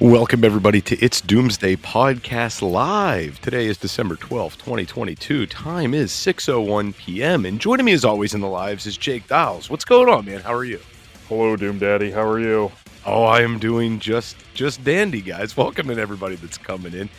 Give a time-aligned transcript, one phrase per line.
[0.00, 3.38] Welcome, everybody, to It's Doomsday Podcast Live.
[3.42, 5.44] Today is December 12th, 2022.
[5.46, 7.44] Time is 6.01 p.m.
[7.44, 9.68] And joining me, as always, in the lives is Jake Dials.
[9.68, 10.40] What's going on, man?
[10.40, 10.80] How are you?
[11.28, 12.10] Hello, Doom Daddy.
[12.10, 12.72] How are you?
[13.04, 15.54] Oh, I am doing just just dandy, guys.
[15.54, 17.10] Welcome to everybody that's coming in.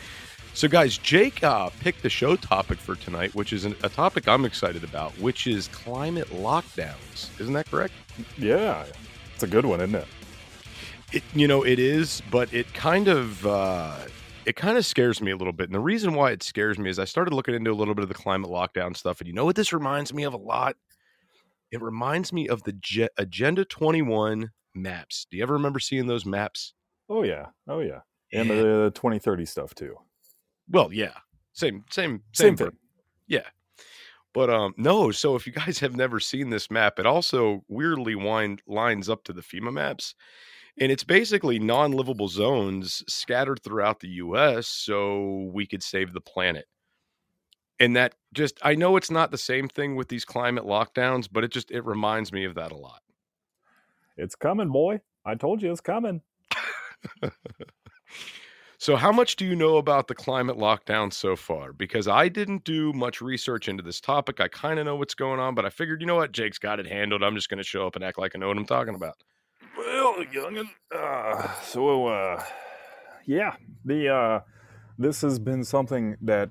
[0.52, 4.26] So, guys, Jake uh, picked the show topic for tonight, which is an, a topic
[4.26, 7.28] I'm excited about, which is climate lockdowns.
[7.40, 7.94] Isn't that correct?
[8.36, 8.84] Yeah,
[9.34, 10.08] it's a good one, isn't it?
[11.12, 13.96] It, you know, it is, but it kind of uh,
[14.46, 15.66] it kind of scares me a little bit.
[15.68, 18.02] And the reason why it scares me is I started looking into a little bit
[18.02, 20.76] of the climate lockdown stuff, and you know what this reminds me of a lot?
[21.70, 25.26] It reminds me of the Agenda 21 maps.
[25.30, 26.74] Do you ever remember seeing those maps?
[27.08, 28.00] Oh yeah, oh yeah,
[28.32, 28.54] and Yeah.
[28.56, 29.96] the 2030 stuff too.
[30.70, 31.14] Well, yeah,
[31.52, 32.68] same, same, Same thing.
[32.68, 32.78] thing.
[33.26, 33.46] Yeah.
[34.32, 38.14] But um no, so if you guys have never seen this map, it also weirdly
[38.14, 40.14] wind, lines up to the FEMA maps.
[40.80, 46.66] And it's basically non-livable zones scattered throughout the US so we could save the planet.
[47.78, 51.44] And that just I know it's not the same thing with these climate lockdowns, but
[51.44, 53.02] it just it reminds me of that a lot.
[54.16, 55.00] It's coming, boy.
[55.24, 56.22] I told you it's coming.
[58.82, 61.72] So how much do you know about the climate lockdown so far?
[61.72, 64.40] Because I didn't do much research into this topic.
[64.40, 66.80] I kind of know what's going on, but I figured, you know what, Jake's got
[66.80, 67.22] it handled.
[67.22, 69.14] I'm just going to show up and act like I know what I'm talking about.
[70.32, 70.68] Youngin.
[70.94, 72.42] Uh, so, uh,
[73.26, 74.40] yeah, the uh,
[74.98, 76.50] this has been something that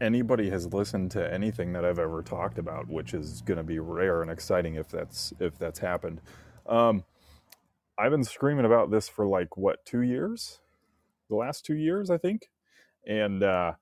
[0.00, 3.78] anybody has listened to anything that I've ever talked about, which is going to be
[3.78, 6.20] rare and exciting if that's if that's happened.
[6.66, 7.04] Um,
[7.98, 10.60] I've been screaming about this for like what two years,
[11.28, 12.48] the last two years, I think,
[13.06, 13.72] and uh,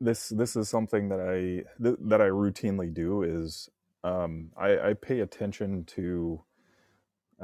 [0.00, 3.70] this this is something that I th- that I routinely do is
[4.02, 6.42] um, I, I pay attention to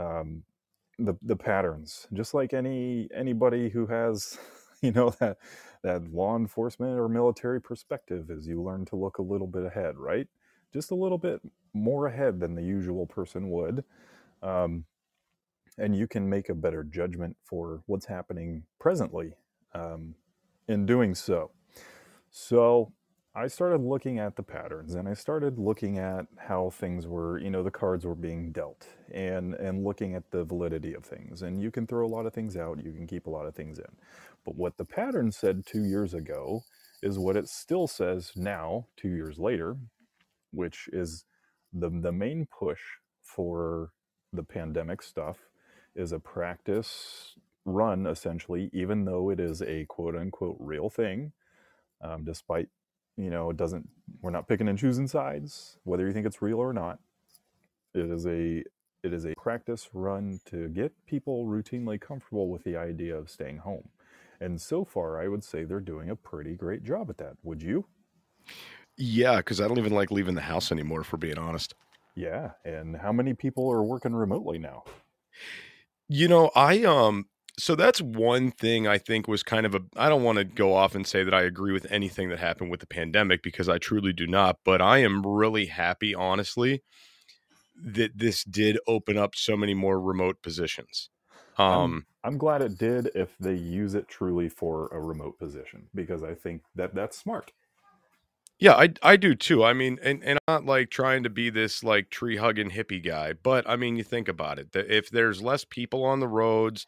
[0.00, 0.44] um,
[0.98, 4.38] the the patterns, just like any anybody who has
[4.82, 5.38] you know that
[5.84, 9.98] that law enforcement or military perspective is you learn to look a little bit ahead,
[9.98, 10.28] right?
[10.74, 11.40] Just a little bit
[11.74, 13.84] more ahead than the usual person would.
[14.42, 14.84] Um,
[15.78, 19.34] and you can make a better judgment for what's happening presently
[19.74, 20.14] um,
[20.68, 21.50] in doing so.
[22.30, 22.92] So
[23.34, 27.48] I started looking at the patterns and I started looking at how things were, you
[27.48, 31.42] know, the cards were being dealt and and looking at the validity of things.
[31.42, 33.54] And you can throw a lot of things out, you can keep a lot of
[33.54, 33.86] things in.
[34.44, 36.64] But what the pattern said 2 years ago
[37.02, 39.76] is what it still says now 2 years later,
[40.52, 41.24] which is
[41.72, 42.80] the the main push
[43.22, 43.92] for
[44.32, 45.38] the pandemic stuff
[45.94, 51.32] is a practice run essentially even though it is a quote unquote real thing
[52.02, 52.68] um, despite
[53.16, 53.88] you know it doesn't
[54.22, 56.98] we're not picking and choosing sides whether you think it's real or not.
[57.94, 58.64] It is a
[59.02, 63.58] it is a practice run to get people routinely comfortable with the idea of staying
[63.58, 63.88] home.
[64.40, 67.36] And so far i would say they're doing a pretty great job at that.
[67.42, 67.86] Would you?
[68.96, 71.74] Yeah, because I don't even like leaving the house anymore, for being honest.
[72.14, 74.84] yeah and how many people are working remotely now?
[76.08, 77.26] You know, I um
[77.60, 80.74] so that's one thing I think was kind of a I don't want to go
[80.74, 83.78] off and say that I agree with anything that happened with the pandemic because I
[83.78, 86.82] truly do not, but I am really happy honestly
[87.82, 91.10] that this did open up so many more remote positions.
[91.58, 96.22] Um i'm glad it did if they use it truly for a remote position because
[96.22, 97.50] i think that that's smart
[98.60, 99.64] yeah, I I do too.
[99.64, 103.02] I mean, and and I'm not like trying to be this like tree hugging hippie
[103.02, 104.72] guy, but I mean, you think about it.
[104.72, 106.86] That if there's less people on the roads,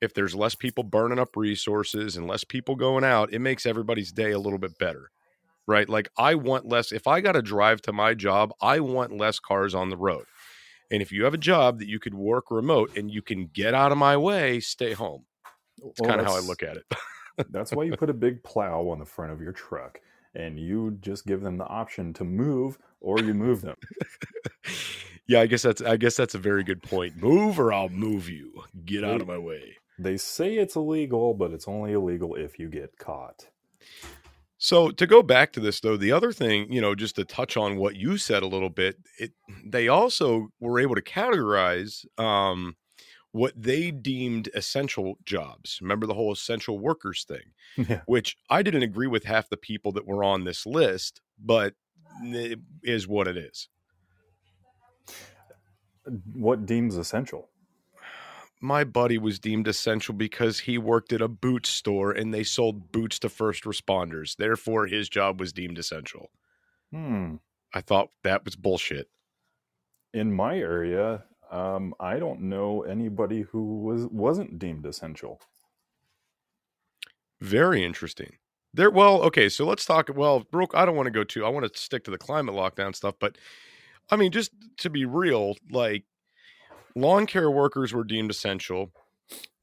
[0.00, 4.12] if there's less people burning up resources and less people going out, it makes everybody's
[4.12, 5.10] day a little bit better.
[5.66, 5.88] Right?
[5.88, 9.38] Like I want less if I got to drive to my job, I want less
[9.40, 10.26] cars on the road.
[10.90, 13.74] And if you have a job that you could work remote and you can get
[13.74, 15.24] out of my way, stay home.
[15.84, 16.84] It's Well, kind of how I look at it.
[17.50, 20.00] That's why you put a big plow on the front of your truck
[20.34, 23.76] and you just give them the option to move or you move them.
[25.26, 27.16] yeah, I guess that's I guess that's a very good point.
[27.16, 28.62] Move or I'll move you.
[28.84, 29.76] Get out of my way.
[29.98, 33.48] They say it's illegal, but it's only illegal if you get caught.
[34.58, 37.56] So to go back to this though, the other thing, you know, just to touch
[37.56, 39.32] on what you said a little bit, it
[39.64, 42.76] they also were able to categorize um,
[43.32, 45.78] what they deemed essential jobs.
[45.82, 47.52] Remember the whole essential workers thing,
[47.88, 48.00] Yeah.
[48.06, 51.74] which I didn't agree with half the people that were on this list, but
[52.22, 53.68] it is what it is.
[56.34, 57.48] What deems essential?
[58.60, 62.90] My buddy was deemed essential because he worked at a boot store and they sold
[62.90, 64.36] boots to first responders.
[64.36, 66.30] Therefore, his job was deemed essential.
[66.90, 67.36] Hmm.
[67.74, 69.08] I thought that was bullshit.
[70.14, 75.40] In my area, um, I don't know anybody who was wasn't deemed essential.
[77.40, 78.38] Very interesting.
[78.72, 80.10] There, well, okay, so let's talk.
[80.14, 81.44] Well, Brooke, I don't want to go too.
[81.44, 83.36] I want to stick to the climate lockdown stuff, but
[84.10, 86.04] I mean, just to be real, like
[86.96, 88.90] lawn care workers were deemed essential,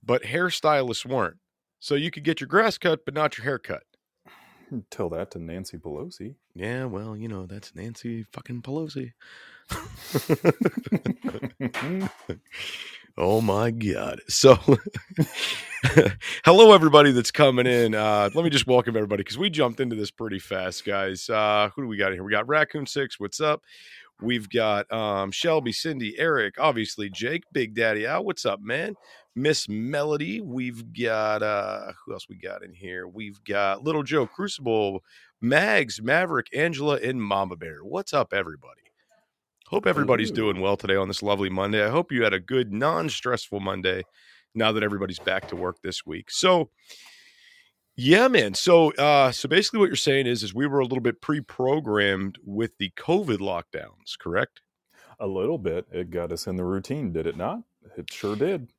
[0.02, 1.38] but hairstylists weren't.
[1.80, 3.84] So you could get your grass cut, but not your hair cut.
[4.90, 6.36] Tell that to Nancy Pelosi.
[6.56, 9.12] Yeah, well, you know that's Nancy fucking Pelosi.
[13.18, 14.22] oh my god!
[14.28, 14.58] So,
[16.46, 17.94] hello everybody that's coming in.
[17.94, 21.30] Uh, let me just welcome everybody because we jumped into this pretty fast, guys.
[21.30, 22.24] Uh, who do we got here?
[22.24, 23.20] We got Raccoon Six.
[23.20, 23.62] What's up?
[24.22, 28.24] We've got um, Shelby, Cindy, Eric, obviously Jake, Big Daddy Al.
[28.24, 28.96] What's up, man?
[29.36, 30.42] Miss Melody.
[30.42, 33.08] We've got uh who else we got in here?
[33.08, 35.04] We've got Little Joe, Crucible,
[35.42, 37.80] Mags, Maverick, Angela, and Mama Bear.
[37.84, 38.82] What's up, everybody?
[39.68, 41.84] Hope everybody's doing well today on this lovely Monday.
[41.84, 44.04] I hope you had a good, non-stressful Monday
[44.54, 46.30] now that everybody's back to work this week.
[46.30, 46.70] So
[47.96, 48.54] yeah, man.
[48.54, 52.38] So uh so basically what you're saying is is we were a little bit pre-programmed
[52.44, 54.62] with the COVID lockdowns, correct?
[55.20, 55.86] A little bit.
[55.92, 57.60] It got us in the routine, did it not?
[57.98, 58.70] It sure did.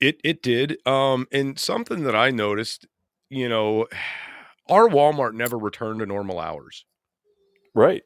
[0.00, 0.78] It it did.
[0.86, 2.86] Um, and something that I noticed,
[3.28, 3.86] you know,
[4.68, 6.84] our Walmart never returned to normal hours.
[7.74, 8.02] Right.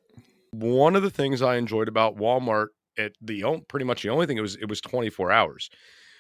[0.50, 2.68] One of the things I enjoyed about Walmart
[2.98, 5.70] at the pretty much the only thing it was it was 24 hours.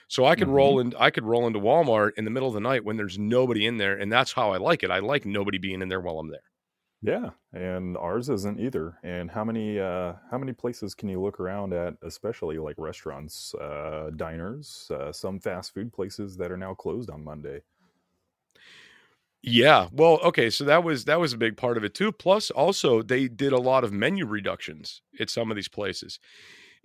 [0.08, 2.60] So I could roll in I could roll into Walmart in the middle of the
[2.60, 4.90] night when there's nobody in there and that's how I like it.
[4.90, 6.40] I like nobody being in there while I'm there.
[7.02, 8.98] Yeah, and ours isn't either.
[9.02, 13.54] And how many uh, how many places can you look around at, especially like restaurants,
[13.56, 17.60] uh, diners, uh, some fast food places that are now closed on Monday?
[19.42, 19.88] Yeah.
[19.92, 22.12] Well, okay, so that was that was a big part of it too.
[22.12, 26.18] Plus also they did a lot of menu reductions at some of these places.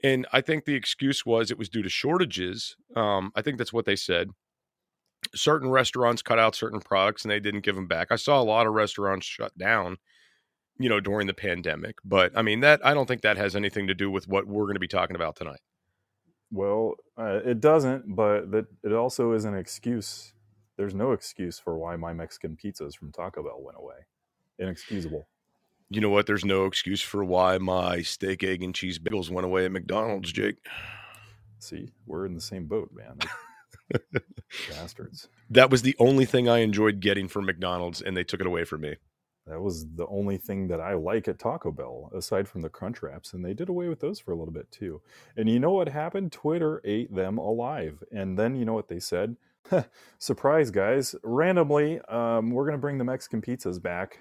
[0.03, 2.75] And I think the excuse was it was due to shortages.
[2.95, 4.29] Um, I think that's what they said.
[5.35, 8.07] Certain restaurants cut out certain products and they didn't give them back.
[8.11, 9.97] I saw a lot of restaurants shut down,
[10.77, 11.97] you know, during the pandemic.
[12.05, 14.63] But I mean, that I don't think that has anything to do with what we're
[14.63, 15.59] going to be talking about tonight.
[16.51, 20.33] Well, uh, it doesn't, but that it also is an excuse.
[20.77, 24.07] There's no excuse for why my Mexican pizzas from Taco Bell went away.
[24.57, 25.27] Inexcusable.
[25.89, 26.27] You know what?
[26.27, 30.31] There's no excuse for why my steak, egg, and cheese bagels went away at McDonald's,
[30.31, 30.57] Jake.
[31.59, 33.19] See, we're in the same boat, man.
[34.69, 35.27] Bastards.
[35.49, 38.65] That was the only thing I enjoyed getting from McDonald's, and they took it away
[38.65, 38.97] from me.
[39.47, 43.01] That was the only thing that I like at Taco Bell, aside from the Crunch
[43.01, 45.01] Wraps, and they did away with those for a little bit too.
[45.35, 46.31] And you know what happened?
[46.31, 48.03] Twitter ate them alive.
[48.11, 49.37] And then you know what they said?
[50.19, 51.15] Surprise, guys!
[51.23, 54.19] Randomly, um, we're gonna bring the Mexican pizzas back.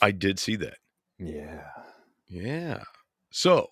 [0.00, 0.78] I did see that.
[1.18, 1.64] Yeah.
[2.28, 2.82] Yeah.
[3.30, 3.68] So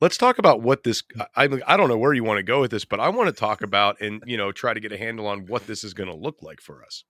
[0.00, 1.02] let's talk about what this.
[1.34, 3.38] I I don't know where you want to go with this, but I want to
[3.38, 6.08] talk about and you know try to get a handle on what this is going
[6.08, 7.04] to look like for us.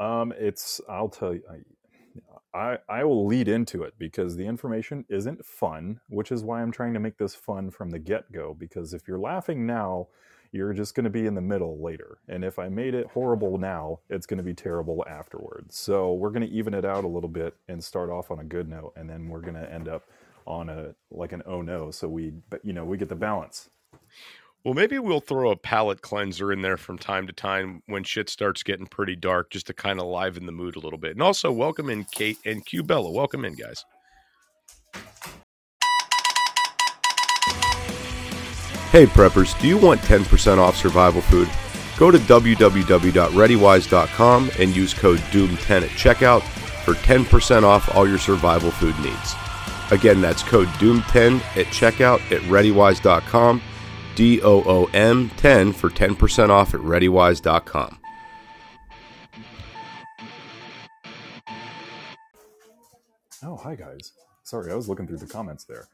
[0.00, 1.42] Um, it's I'll tell you.
[1.50, 1.58] I,
[2.54, 6.72] I I will lead into it because the information isn't fun, which is why I'm
[6.72, 8.54] trying to make this fun from the get go.
[8.58, 10.08] Because if you're laughing now,
[10.52, 12.18] you're just going to be in the middle later.
[12.28, 15.76] And if I made it horrible now, it's going to be terrible afterwards.
[15.76, 18.44] So we're going to even it out a little bit and start off on a
[18.44, 20.04] good note, and then we're going to end up
[20.46, 21.90] on a like an oh no.
[21.90, 23.70] So we, but you know, we get the balance.
[24.64, 28.28] Well, maybe we'll throw a palate cleanser in there from time to time when shit
[28.28, 31.12] starts getting pretty dark, just to kind of liven the mood a little bit.
[31.12, 33.10] And also, welcome in Kate and Q Bella.
[33.10, 33.84] Welcome in, guys.
[38.92, 41.48] Hey, preppers, do you want 10% off survival food?
[41.96, 46.42] Go to www.readywise.com and use code DOOM10 at checkout
[46.84, 49.34] for 10% off all your survival food needs.
[49.92, 53.62] Again, that's code DOOM10 at checkout at readywise.com,
[54.14, 57.98] D O O M 10 for 10% off at readywise.com.
[63.42, 64.12] Oh, hi guys.
[64.42, 65.88] Sorry, I was looking through the comments there.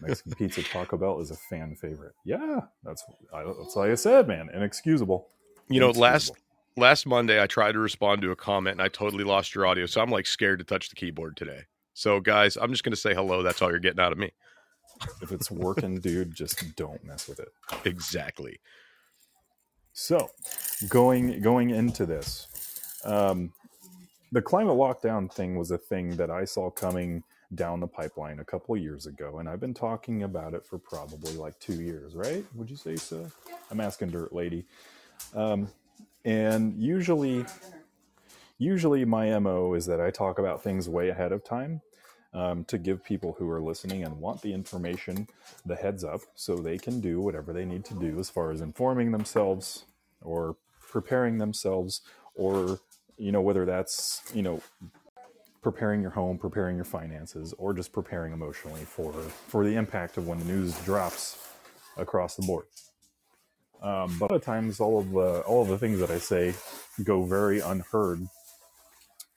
[0.00, 2.14] Mexican pizza Taco Bell is a fan favorite.
[2.24, 4.48] Yeah, that's I, that's like I said, man.
[4.52, 5.28] Inexcusable.
[5.68, 6.32] You know, last
[6.76, 9.86] last Monday I tried to respond to a comment and I totally lost your audio,
[9.86, 11.62] so I'm like scared to touch the keyboard today.
[11.94, 13.42] So guys, I'm just gonna say hello.
[13.42, 14.32] That's all you're getting out of me.
[15.20, 17.48] if it's working, dude, just don't mess with it.
[17.84, 18.60] Exactly.
[19.92, 20.30] So,
[20.88, 22.48] going going into this,
[23.04, 23.52] um,
[24.32, 27.22] the climate lockdown thing was a thing that I saw coming
[27.54, 30.78] down the pipeline a couple of years ago, and I've been talking about it for
[30.78, 32.44] probably like two years, right?
[32.54, 33.30] Would you say so?
[33.70, 34.64] I'm asking Dirt Lady,
[35.34, 35.68] um,
[36.24, 37.44] and usually,
[38.58, 41.82] usually my mo is that I talk about things way ahead of time.
[42.34, 45.28] Um, to give people who are listening and want the information
[45.66, 48.62] the heads up so they can do whatever they need to do as far as
[48.62, 49.84] informing themselves
[50.22, 52.00] or preparing themselves
[52.34, 52.80] or
[53.18, 54.62] you know whether that's you know
[55.62, 60.26] preparing your home preparing your finances or just preparing emotionally for for the impact of
[60.26, 61.38] when the news drops
[61.96, 62.66] across the board.
[63.82, 66.18] Um, but a lot of times all of the all of the things that i
[66.18, 66.54] say
[67.04, 68.26] go very unheard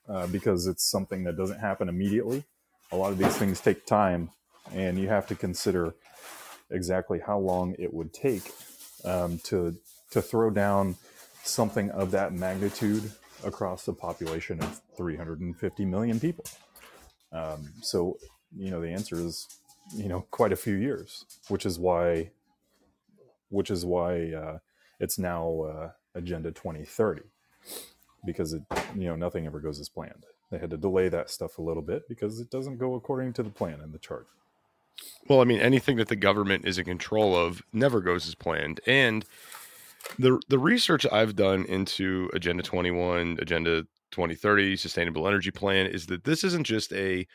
[0.09, 2.43] uh, because it's something that doesn't happen immediately.
[2.91, 4.29] A lot of these things take time
[4.73, 5.95] and you have to consider
[6.71, 8.51] exactly how long it would take
[9.03, 9.75] um, to
[10.11, 10.95] to throw down
[11.43, 13.11] something of that magnitude
[13.45, 16.45] across a population of 350 million people.
[17.31, 18.17] Um, so,
[18.55, 19.47] you know, the answer is,
[19.93, 22.31] you know, quite a few years, which is why,
[23.49, 24.57] which is why uh,
[24.99, 27.21] it's now uh, Agenda 2030,
[28.25, 28.63] because it,
[28.95, 30.25] you know, nothing ever goes as planned.
[30.51, 33.43] They had to delay that stuff a little bit because it doesn't go according to
[33.43, 34.27] the plan in the chart.
[35.27, 38.79] Well, I mean, anything that the government is in control of never goes as planned.
[38.85, 39.25] And
[40.19, 46.23] the the research I've done into Agenda 21, Agenda 2030, Sustainable Energy Plan is that
[46.23, 47.27] this isn't just a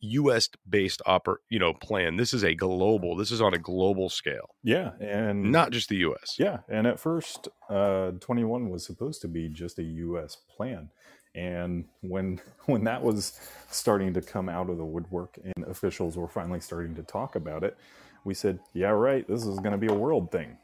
[0.00, 0.48] U.S.
[0.68, 2.16] based oper you know plan.
[2.16, 3.16] This is a global.
[3.16, 6.36] This is on a global scale, Yeah, and not just the U.S.
[6.38, 10.36] Yeah, and at first, uh, 21 was supposed to be just a U.S.
[10.36, 10.90] plan,
[11.34, 16.28] and when when that was starting to come out of the woodwork and officials were
[16.28, 17.76] finally starting to talk about it,
[18.24, 19.26] we said, "Yeah, right.
[19.26, 20.56] This is going to be a world thing,"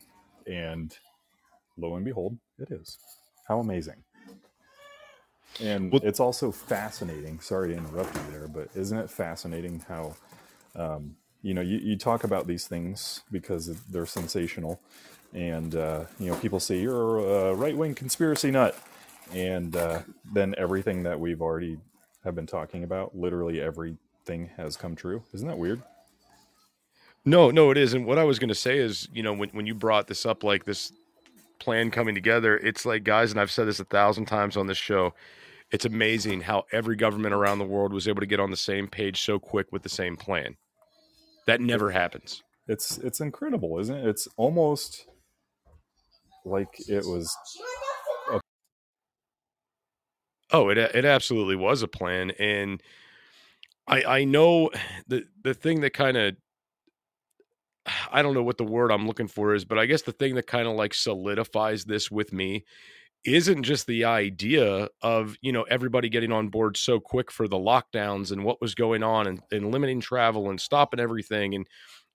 [0.47, 0.97] and
[1.79, 2.99] lo and behold, it is.
[3.49, 4.05] How amazing!
[5.63, 7.41] And Well- it's also fascinating.
[7.41, 10.17] Sorry to interrupt you there, but isn't it fascinating how
[10.77, 14.81] um, you know you, you talk about these things because they're sensational
[15.35, 17.19] and uh, you know people say you're
[17.51, 18.77] a right-wing conspiracy nut
[19.33, 20.01] and uh,
[20.33, 21.79] then everything that we've already
[22.25, 25.83] have been talking about literally everything has come true isn't that weird
[27.25, 27.95] No, no, it is.
[27.95, 30.27] And What I was going to say is, you know, when when you brought this
[30.27, 30.93] up, like this
[31.59, 34.79] plan coming together, it's like, guys, and I've said this a thousand times on this
[34.79, 35.15] show.
[35.71, 38.87] It's amazing how every government around the world was able to get on the same
[38.87, 40.57] page so quick with the same plan.
[41.47, 42.43] That never happens.
[42.69, 45.07] it's it's incredible isn't it it's almost
[46.47, 47.35] like it was
[50.51, 52.81] Oh, it it absolutely was a plan, and
[53.89, 54.71] I I know
[55.09, 56.37] the the thing that kind of
[58.11, 60.35] I don't know what the word I'm looking for is, but I guess the thing
[60.37, 62.65] that kind of like solidifies this with me
[63.25, 67.57] isn't just the idea of you know everybody getting on board so quick for the
[67.57, 71.67] lockdowns and what was going on and, and limiting travel and stopping everything and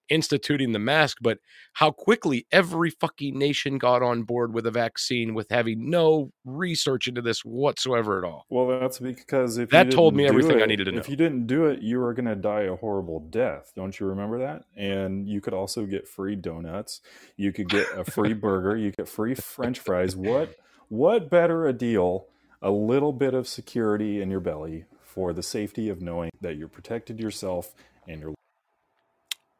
[0.09, 1.39] instituting the mask, but
[1.73, 7.07] how quickly every fucking nation got on board with a vaccine with having no research
[7.07, 8.45] into this whatsoever at all.
[8.49, 10.91] well that's because if That you told me didn't do everything I it- needed to
[10.93, 10.99] know.
[10.99, 13.71] if you didn't do it you were going to die a horrible death.
[13.75, 14.63] Don't you remember that?
[14.75, 17.01] And you could also get free donuts.
[17.37, 18.75] You could get a free burger.
[18.75, 20.15] You get free french fries.
[20.15, 20.55] What
[20.87, 22.25] what better a deal
[22.61, 26.67] a little bit of security in your belly for the safety of knowing that you're
[26.67, 27.73] protected yourself
[28.07, 28.33] and your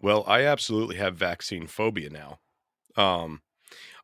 [0.02, 2.40] Well, I absolutely have vaccine phobia now.
[2.96, 3.42] Um,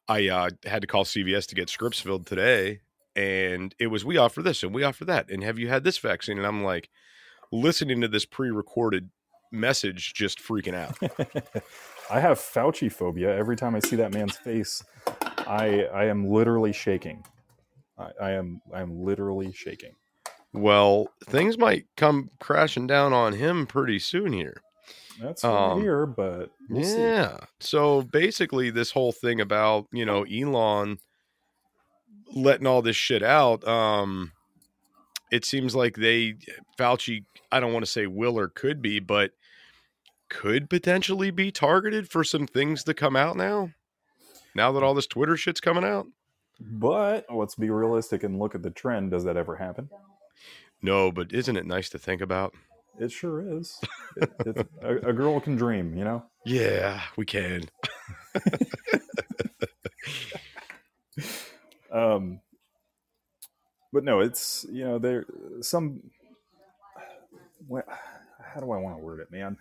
[0.07, 2.81] I uh, had to call CVS to get scripts filled today,
[3.15, 5.97] and it was we offer this and we offer that, and have you had this
[5.97, 6.37] vaccine?
[6.37, 6.89] And I'm like,
[7.51, 9.09] listening to this pre-recorded
[9.51, 10.97] message, just freaking out.
[12.09, 13.35] I have Fauci phobia.
[13.35, 14.83] Every time I see that man's face,
[15.47, 17.23] I I am literally shaking.
[17.97, 19.95] I, I am I am literally shaking.
[20.53, 24.61] well, things might come crashing down on him pretty soon here.
[25.19, 27.01] That's Um, hear, but we'll see.
[27.01, 27.37] yeah.
[27.59, 30.99] So basically, this whole thing about you know Elon
[32.33, 34.31] letting all this shit out, um,
[35.31, 36.35] it seems like they
[36.77, 37.23] Fauci.
[37.51, 39.31] I don't want to say will or could be, but
[40.29, 43.71] could potentially be targeted for some things to come out now.
[44.55, 46.07] Now that all this Twitter shit's coming out.
[46.59, 49.11] But let's be realistic and look at the trend.
[49.11, 49.89] Does that ever happen?
[50.81, 52.53] No, but isn't it nice to think about?
[52.99, 53.79] It sure is.
[54.17, 56.23] It, it, a, a girl can dream, you know.
[56.45, 57.63] Yeah, we can.
[61.93, 62.39] um,
[63.91, 65.25] but no, it's you know there
[65.61, 66.01] some.
[68.53, 69.57] How do I want to word it, man?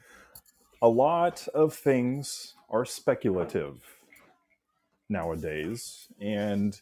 [0.83, 3.77] A lot of things are speculative
[5.09, 6.81] nowadays, and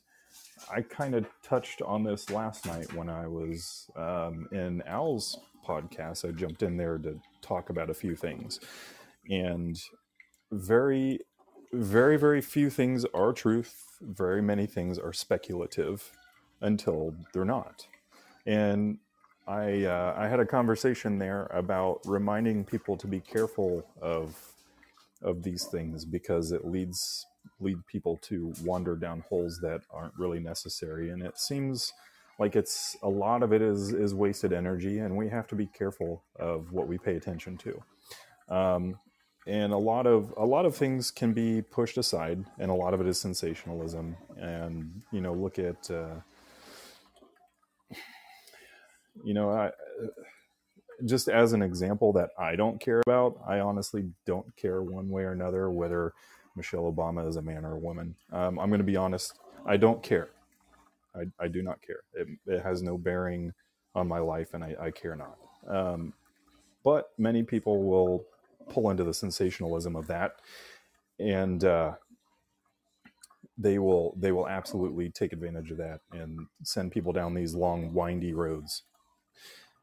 [0.71, 6.28] I kind of touched on this last night when I was um, in Al's podcast.
[6.28, 8.61] I jumped in there to talk about a few things,
[9.31, 9.81] and
[10.50, 11.21] very,
[11.73, 13.99] very, very few things are truth.
[14.00, 16.12] Very many things are speculative
[16.61, 17.87] until they're not.
[18.47, 18.99] And
[19.47, 24.37] I uh, I had a conversation there about reminding people to be careful of
[25.23, 27.26] of these things because it leads
[27.61, 31.92] lead people to wander down holes that aren't really necessary and it seems
[32.39, 35.67] like it's a lot of it is is wasted energy and we have to be
[35.67, 37.83] careful of what we pay attention to.
[38.55, 38.99] Um,
[39.47, 42.95] and a lot of a lot of things can be pushed aside and a lot
[42.95, 44.17] of it is sensationalism.
[44.37, 46.21] And you know look at uh,
[49.25, 49.71] you know I,
[51.05, 55.23] just as an example that i don't care about i honestly don't care one way
[55.23, 56.12] or another whether
[56.55, 58.15] michelle obama is a man or a woman.
[58.33, 60.29] Um, i'm going to be honest i don't care
[61.14, 63.52] I, I do not care it, it has no bearing
[63.95, 65.37] on my life and i, I care not
[65.69, 66.12] um,
[66.85, 68.25] but many people will
[68.69, 70.37] pull into the sensationalism of that,
[71.19, 71.92] and uh,
[73.57, 77.92] they will they will absolutely take advantage of that and send people down these long
[77.92, 78.83] windy roads.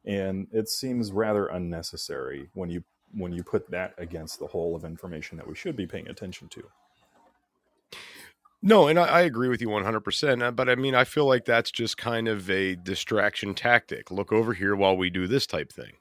[0.06, 2.84] And it seems rather unnecessary when you
[3.14, 6.48] when you put that against the whole of information that we should be paying attention
[6.50, 6.64] to.
[8.62, 10.44] No, and I, I, agree with you 100%.
[10.44, 14.12] Uh, but I mean, I feel like that's just kind of a distraction tactic.
[14.12, 15.94] Look over here while we do this type thing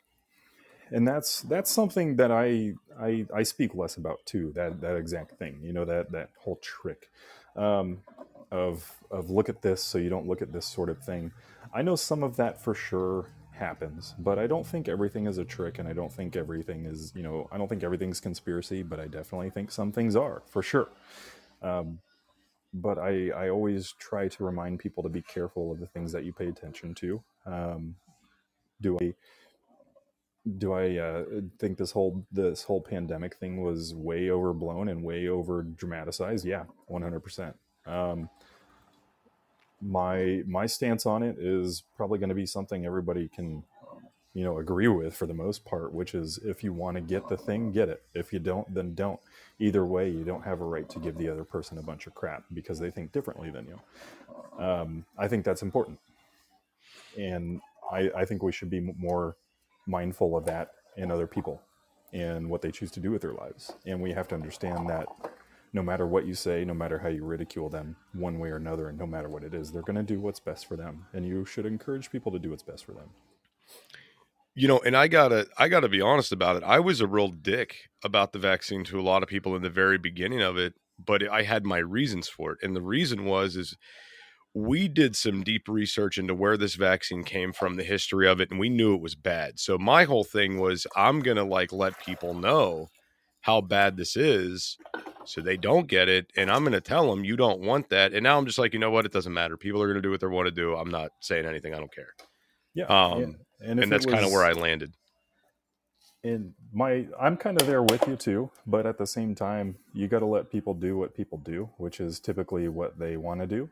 [0.90, 4.52] and that's that's something that I, I I speak less about too.
[4.54, 7.10] That that exact thing, you know, that that whole trick
[7.56, 7.98] um,
[8.50, 11.32] of of look at this so you don't look at this sort of thing.
[11.74, 15.44] I know some of that for sure happens, but I don't think everything is a
[15.44, 19.00] trick, and I don't think everything is you know I don't think everything's conspiracy, but
[19.00, 20.88] I definitely think some things are for sure.
[21.62, 21.98] Um,
[22.74, 26.24] but I, I always try to remind people to be careful of the things that
[26.24, 27.22] you pay attention to.
[27.46, 27.96] Um,
[28.80, 29.14] do I
[30.58, 31.24] do I uh,
[31.58, 36.44] think this whole this whole pandemic thing was way overblown and way over dramatized?
[36.46, 37.56] Yeah, one hundred percent.
[37.86, 38.30] Um,
[39.82, 43.64] my my stance on it is probably going to be something everybody can
[44.38, 47.28] you know agree with for the most part which is if you want to get
[47.28, 49.20] the thing get it if you don't then don't
[49.58, 52.14] either way you don't have a right to give the other person a bunch of
[52.14, 53.80] crap because they think differently than you
[54.64, 55.98] um, i think that's important
[57.18, 59.36] and I, I think we should be more
[59.86, 61.62] mindful of that in other people
[62.12, 63.72] and what they choose to do with their lives.
[63.86, 65.08] And we have to understand that
[65.72, 68.88] no matter what you say, no matter how you ridicule them one way or another,
[68.88, 71.06] and no matter what it is, they're going to do what's best for them.
[71.12, 73.10] And you should encourage people to do what's best for them.
[74.58, 76.64] You know, and I gotta, I gotta be honest about it.
[76.64, 79.70] I was a real dick about the vaccine to a lot of people in the
[79.70, 82.58] very beginning of it, but I had my reasons for it.
[82.62, 83.76] And the reason was, is
[84.54, 88.50] we did some deep research into where this vaccine came from, the history of it,
[88.50, 89.60] and we knew it was bad.
[89.60, 92.88] So my whole thing was I'm to like let people know
[93.42, 94.76] how bad this is
[95.24, 98.12] so they don't get it and I'm to tell them you don't want that.
[98.12, 99.56] And now I'm just like, you know what, it doesn't matter.
[99.56, 100.74] People are to do what they want to do.
[100.74, 101.74] I'm not saying anything.
[101.74, 102.12] I don't care.
[102.74, 102.86] Yeah.
[102.86, 103.26] Um, yeah.
[103.60, 104.94] And, and that's was, kind of where I landed.
[106.24, 110.08] And my I'm kind of there with you too, but at the same time, you
[110.08, 113.46] got to let people do what people do, which is typically what they want to
[113.46, 113.70] do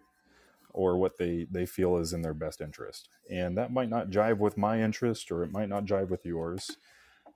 [0.73, 4.39] or what they they feel is in their best interest and that might not jive
[4.39, 6.71] with my interest or it might not jive with yours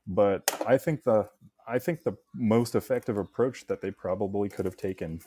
[0.07, 1.29] but i think the
[1.67, 5.21] i think the most effective approach that they probably could have taken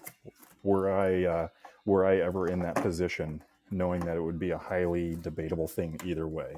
[0.64, 1.48] were i uh,
[1.86, 6.00] were i ever in that position knowing that it would be a highly debatable thing
[6.06, 6.56] either way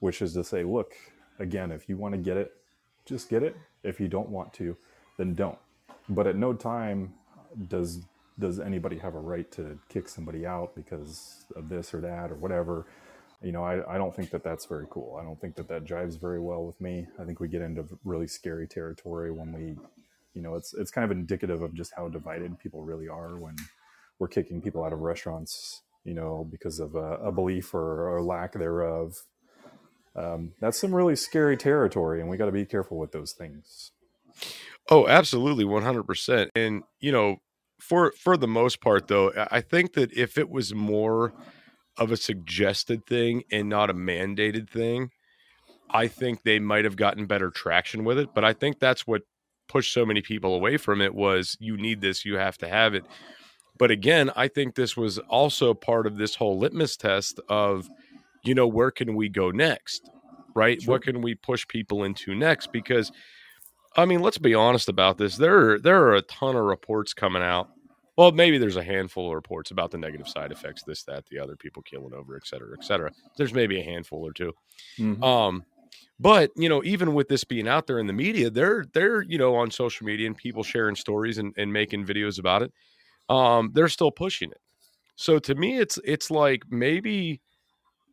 [0.00, 0.94] which is to say look
[1.38, 2.52] again if you want to get it
[3.06, 4.76] just get it if you don't want to
[5.18, 5.58] then don't
[6.08, 7.14] but at no time
[7.68, 8.00] does
[8.38, 12.36] does anybody have a right to kick somebody out because of this or that or
[12.36, 12.86] whatever?
[13.42, 15.18] You know, I, I don't think that that's very cool.
[15.20, 17.06] I don't think that that jives very well with me.
[17.18, 19.76] I think we get into really scary territory when we,
[20.34, 23.56] you know, it's it's kind of indicative of just how divided people really are when
[24.18, 28.22] we're kicking people out of restaurants, you know, because of a, a belief or, or
[28.22, 29.16] lack thereof.
[30.20, 33.92] Um, that's some really scary territory, and we got to be careful with those things.
[34.90, 36.50] Oh, absolutely, one hundred percent.
[36.54, 37.36] And you know,
[37.78, 41.32] for for the most part though i think that if it was more
[41.96, 45.10] of a suggested thing and not a mandated thing
[45.92, 49.22] I think they might have gotten better traction with it, but I think that's what
[49.68, 52.94] pushed so many people away from it was you need this, you have to have
[52.94, 53.04] it.
[53.78, 57.88] But again, I think this was also part of this whole litmus test of,
[58.42, 60.10] you know, where can we go next?
[60.54, 60.82] Right?
[60.82, 60.92] Sure.
[60.92, 62.72] What can we push people into next?
[62.72, 63.12] Because
[63.96, 65.36] I mean, let's be honest about this.
[65.36, 67.70] There are, there are a ton of reports coming out.
[68.16, 71.38] Well, maybe there's a handful of reports about the negative side effects, this, that, the
[71.38, 73.10] other, people killing over, et cetera, et cetera.
[73.36, 74.52] There's maybe a handful or 2
[74.98, 75.24] mm-hmm.
[75.24, 75.64] Um,
[76.18, 79.38] but you know, even with this being out there in the media, they're they're you
[79.38, 82.72] know on social media and people sharing stories and, and making videos about it.
[83.30, 84.60] Um, they're still pushing it.
[85.16, 87.40] So to me, it's it's like maybe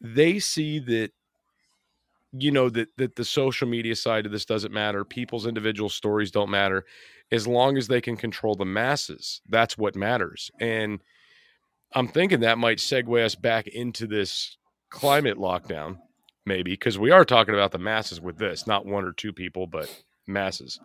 [0.01, 1.11] they see that
[2.33, 6.31] you know that that the social media side of this doesn't matter people's individual stories
[6.31, 6.85] don't matter
[7.31, 10.51] as long as they can control the masses that's what matters.
[10.59, 11.01] And
[11.93, 14.57] i'm thinking that might segue us back into this
[14.89, 15.97] climate lockdown
[16.45, 19.67] maybe because we are talking about the masses with this not one or two people
[19.67, 20.79] but masses.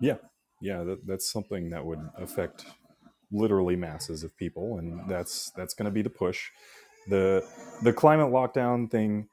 [0.00, 0.16] Yeah.
[0.60, 2.66] Yeah that, that's something that would affect
[3.30, 6.50] literally masses of people and that's that's going to be the push
[7.08, 7.44] the
[7.82, 9.28] the climate lockdown thing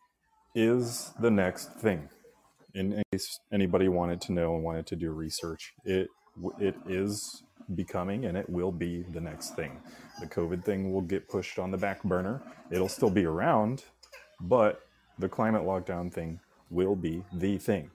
[0.54, 2.10] is the next thing.
[2.74, 6.10] In case anybody wanted to know and wanted to do research, it
[6.60, 9.80] it is becoming and it will be the next thing.
[10.20, 12.42] The COVID thing will get pushed on the back burner.
[12.70, 13.84] It'll still be around,
[14.42, 14.82] but
[15.18, 17.90] the climate lockdown thing will be the thing.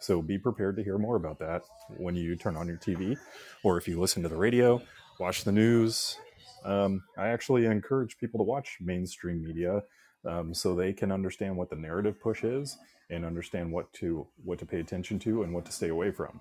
[0.00, 1.62] So be prepared to hear more about that
[1.96, 3.16] when you turn on your TV
[3.62, 4.82] or if you listen to the radio,
[5.18, 6.18] watch the news.
[6.64, 9.82] Um, I actually encourage people to watch mainstream media
[10.26, 12.78] um, so they can understand what the narrative push is
[13.10, 16.40] and understand what to what to pay attention to and what to stay away from.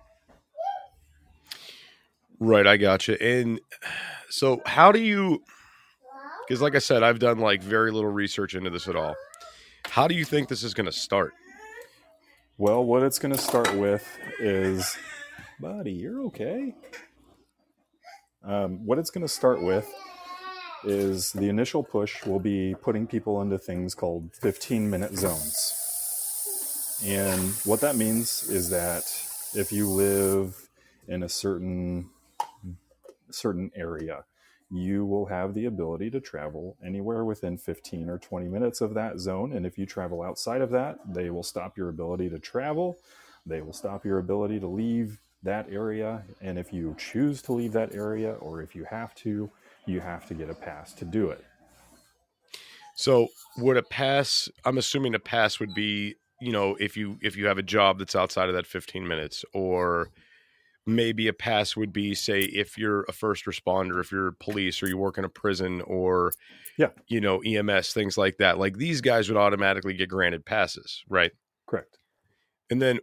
[2.39, 3.15] Right, I got you.
[3.15, 3.59] And
[4.29, 5.43] so, how do you?
[6.47, 9.15] Because, like I said, I've done like very little research into this at all.
[9.85, 11.33] How do you think this is going to start?
[12.57, 14.07] Well, what it's going to start with
[14.39, 14.97] is,
[15.59, 16.75] buddy, you're okay.
[18.43, 19.89] Um, what it's going to start with
[20.85, 26.99] is the initial push will be putting people into things called 15 minute zones.
[27.05, 29.03] And what that means is that
[29.55, 30.69] if you live
[31.07, 32.09] in a certain
[33.29, 34.23] certain area,
[34.69, 39.19] you will have the ability to travel anywhere within 15 or 20 minutes of that
[39.19, 39.53] zone.
[39.53, 42.97] And if you travel outside of that, they will stop your ability to travel.
[43.45, 46.23] They will stop your ability to leave that area.
[46.41, 49.51] And if you choose to leave that area or if you have to,
[49.85, 51.43] you have to get a pass to do it.
[52.95, 54.49] So would a pass?
[54.65, 57.99] I'm assuming a pass would be you know if you if you have a job
[57.99, 60.09] that's outside of that 15 minutes or
[60.85, 64.87] maybe a pass would be say if you're a first responder if you're police or
[64.87, 66.33] you work in a prison or
[66.77, 71.03] yeah you know ems things like that like these guys would automatically get granted passes
[71.07, 71.31] right
[71.65, 71.97] correct
[72.69, 72.99] and then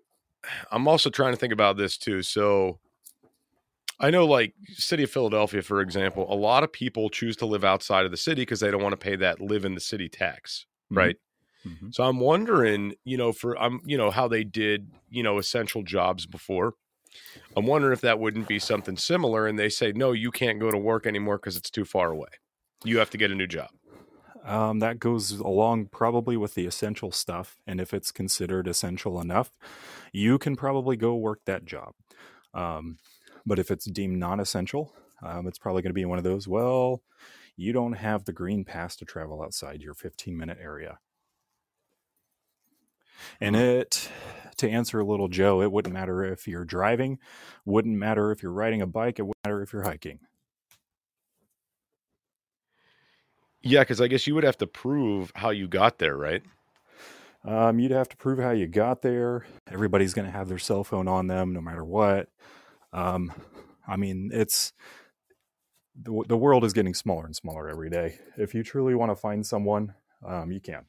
[0.70, 2.78] i'm also trying to think about this too so
[4.00, 7.64] I know, like city of Philadelphia, for example, a lot of people choose to live
[7.64, 10.08] outside of the city because they don't want to pay that live in the city
[10.08, 10.98] tax, mm-hmm.
[10.98, 11.16] right?
[11.66, 11.90] Mm-hmm.
[11.90, 15.82] So I'm wondering, you know, for I'm, you know, how they did, you know, essential
[15.82, 16.74] jobs before.
[17.56, 19.46] I'm wondering if that wouldn't be something similar.
[19.46, 22.28] And they say, no, you can't go to work anymore because it's too far away.
[22.84, 23.68] You have to get a new job.
[24.44, 27.58] Um, that goes along probably with the essential stuff.
[27.66, 29.50] And if it's considered essential enough,
[30.12, 31.92] you can probably go work that job.
[32.54, 32.96] Um,
[33.46, 36.48] but if it's deemed non essential, um, it's probably going to be one of those,
[36.48, 37.03] well,
[37.57, 40.98] you don't have the green pass to travel outside your 15 minute area.
[43.40, 44.09] And it,
[44.57, 47.18] to answer a little Joe, it wouldn't matter if you're driving,
[47.66, 50.20] wouldn't matter if you're riding a bike, it wouldn't matter if you're hiking.
[53.62, 56.42] Yeah, because I guess you would have to prove how you got there, right?
[57.44, 59.46] Um, you'd have to prove how you got there.
[59.70, 62.29] Everybody's going to have their cell phone on them no matter what.
[62.92, 63.33] Um,
[63.87, 64.72] I mean, it's
[66.00, 68.18] the, the world is getting smaller and smaller every day.
[68.37, 69.94] If you truly want to find someone,
[70.26, 70.85] um, you can.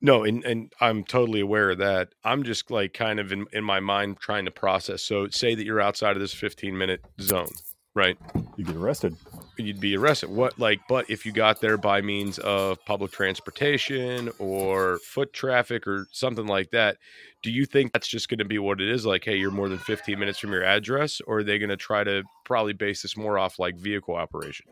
[0.00, 2.14] No, and, and I'm totally aware of that.
[2.22, 5.02] I'm just like kind of in, in my mind trying to process.
[5.02, 7.50] So say that you're outside of this 15 minute zone,
[7.98, 8.16] right?
[8.56, 9.16] You get arrested.
[9.56, 10.30] You'd be arrested.
[10.30, 15.86] What like but if you got there by means of public transportation or foot traffic
[15.86, 16.96] or something like that,
[17.42, 19.68] do you think that's just going to be what it is like hey, you're more
[19.68, 23.02] than 15 minutes from your address or are they going to try to probably base
[23.02, 24.66] this more off like vehicle operation?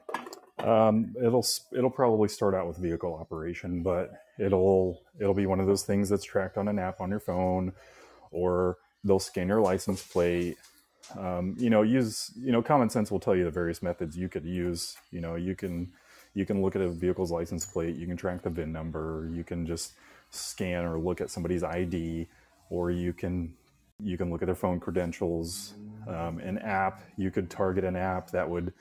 [0.59, 1.45] Um, it'll
[1.77, 6.09] it'll probably start out with vehicle operation, but it'll it'll be one of those things
[6.09, 7.73] that's tracked on an app on your phone
[8.31, 10.57] or they'll scan your license plate
[11.19, 14.29] um, you know use you know common sense will tell you the various methods you
[14.29, 15.93] could use you know you can
[16.35, 19.45] you can look at a vehicle's license plate you can track the vin number you
[19.45, 19.93] can just
[20.31, 22.27] scan or look at somebody's ID,
[22.71, 23.55] or you can
[24.03, 25.75] you can look at their phone credentials.
[26.07, 28.73] Um, an app, you could target an app that would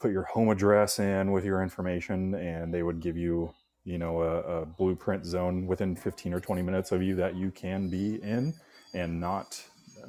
[0.00, 3.52] put your home address in with your information, and they would give you
[3.84, 7.50] you know a, a blueprint zone within 15 or 20 minutes of you that you
[7.50, 8.54] can be in
[8.94, 9.62] and not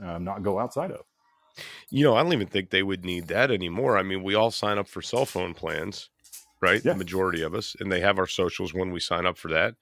[0.04, 1.06] um, not go outside of.
[1.90, 3.98] You know, I don't even think they would need that anymore.
[3.98, 6.10] I mean, we all sign up for cell phone plans,
[6.62, 6.84] right?
[6.84, 6.94] Yeah.
[6.94, 9.76] The majority of us, and they have our socials when we sign up for that.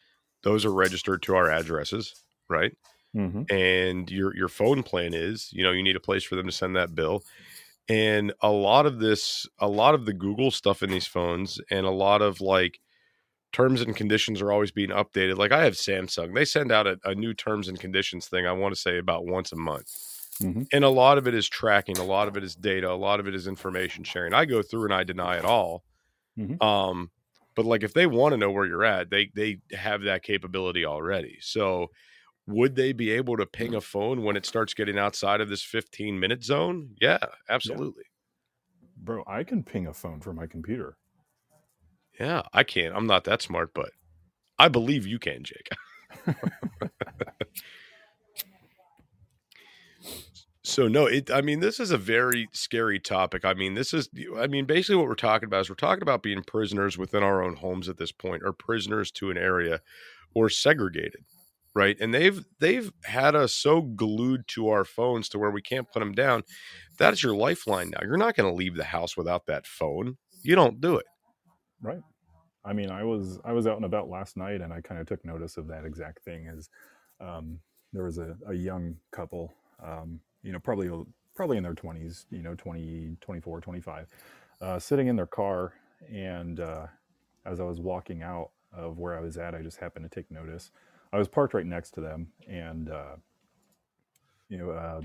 [0.44, 2.76] Those are registered to our addresses, right?
[3.16, 3.54] Mm-hmm.
[3.54, 6.52] And your your phone plan is, you know, you need a place for them to
[6.52, 7.24] send that bill.
[7.90, 11.86] And a lot of this, a lot of the Google stuff in these phones, and
[11.86, 12.80] a lot of like
[13.52, 15.38] terms and conditions are always being updated.
[15.38, 18.48] Like I have Samsung, they send out a, a new terms and conditions thing.
[18.48, 20.64] I want to say about once a month Mm-hmm.
[20.72, 23.20] and a lot of it is tracking a lot of it is data a lot
[23.20, 24.34] of it is information sharing.
[24.34, 25.84] I go through and i deny it all.
[26.38, 26.62] Mhm.
[26.64, 27.12] um
[27.56, 30.86] but like if they want to know where you're at they they have that capability
[30.86, 31.38] already.
[31.42, 31.90] So
[32.48, 35.64] would they be able to ping a phone when it starts getting outside of this
[35.64, 36.96] 15 minute zone?
[37.00, 37.20] Yeah
[37.50, 38.04] absolutely.
[38.98, 40.98] Bro, I can ping a phone from my computer.
[42.20, 43.90] yeah, i can't i'm not that smart but
[44.60, 45.70] i believe you can jake
[50.66, 51.30] So no, it.
[51.30, 53.44] I mean, this is a very scary topic.
[53.44, 54.10] I mean, this is.
[54.38, 57.44] I mean, basically, what we're talking about is we're talking about being prisoners within our
[57.44, 59.82] own homes at this point, or prisoners to an area,
[60.34, 61.26] or segregated,
[61.76, 61.98] right?
[62.00, 66.00] And they've they've had us so glued to our phones to where we can't put
[66.00, 66.44] them down.
[66.98, 68.00] That is your lifeline now.
[68.02, 70.18] You're not going to leave the house without that phone.
[70.44, 71.06] You don't do it.
[71.82, 72.02] Right.
[72.64, 75.08] I mean, I was I was out and about last night, and I kind of
[75.08, 76.48] took notice of that exact thing.
[76.48, 76.70] is
[77.20, 77.60] um,
[77.92, 79.54] there was a, a young couple,
[79.86, 80.92] um, you know, probably
[81.36, 84.08] probably in their twenties, you know, 20, 24, 25,
[84.62, 85.74] uh, sitting in their car,
[86.12, 86.88] and uh,
[87.46, 90.32] as I was walking out of where I was at, I just happened to take
[90.32, 90.72] notice.
[91.14, 93.16] I was parked right next to them, and uh,
[94.50, 95.02] you know, uh,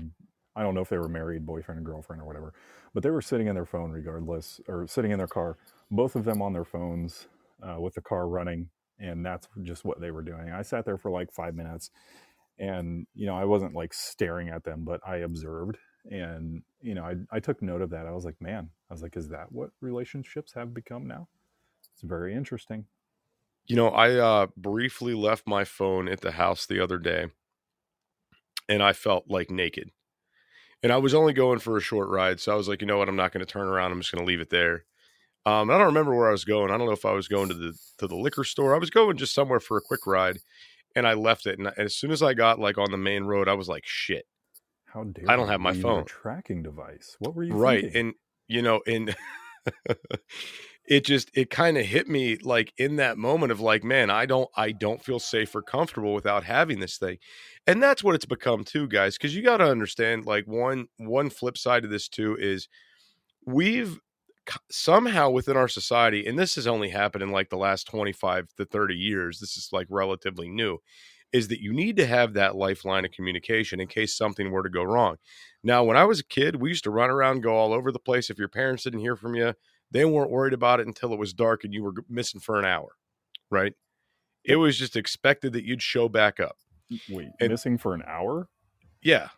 [0.55, 2.53] I don't know if they were married, boyfriend and girlfriend or whatever,
[2.93, 5.57] but they were sitting in their phone regardless, or sitting in their car,
[5.91, 7.27] both of them on their phones
[7.63, 10.51] uh, with the car running, and that's just what they were doing.
[10.51, 11.91] I sat there for like five minutes,
[12.59, 15.77] and you know, I wasn't like staring at them, but I observed,
[16.11, 18.05] and you know, I I took note of that.
[18.05, 21.27] I was like, man, I was like, is that what relationships have become now?
[21.93, 22.85] It's very interesting.
[23.65, 27.27] You know, I uh, briefly left my phone at the house the other day,
[28.67, 29.91] and I felt like naked.
[30.81, 32.97] And I was only going for a short ride, so I was like, you know
[32.97, 33.91] what, I'm not going to turn around.
[33.91, 34.85] I'm just going to leave it there.
[35.45, 36.71] Um, I don't remember where I was going.
[36.71, 38.75] I don't know if I was going to the to the liquor store.
[38.75, 40.39] I was going just somewhere for a quick ride,
[40.95, 41.59] and I left it.
[41.59, 44.25] And as soon as I got like on the main road, I was like, shit,
[44.85, 46.05] How dare I don't have my phone.
[46.05, 47.15] tracking device?
[47.19, 47.81] What were you right?
[47.81, 47.99] thinking?
[47.99, 48.13] And
[48.47, 49.15] you know, and
[50.85, 54.25] it just it kind of hit me like in that moment of like, man, I
[54.25, 57.17] don't I don't feel safe or comfortable without having this thing.
[57.67, 61.29] And that's what it's become too, guys, because you got to understand like one one
[61.29, 62.67] flip side of this too is
[63.45, 63.99] we've
[64.71, 68.65] somehow within our society and this has only happened in like the last 25 to
[68.65, 70.77] 30 years this is like relatively new
[71.31, 74.69] is that you need to have that lifeline of communication in case something were to
[74.69, 75.15] go wrong.
[75.63, 77.99] Now when i was a kid we used to run around go all over the
[77.99, 79.53] place if your parents didn't hear from you
[79.91, 82.65] they weren't worried about it until it was dark and you were missing for an
[82.65, 82.89] hour
[83.51, 83.73] right?
[84.45, 86.55] It was just expected that you'd show back up.
[87.09, 88.47] Wait, and- missing for an hour?
[89.01, 89.29] yeah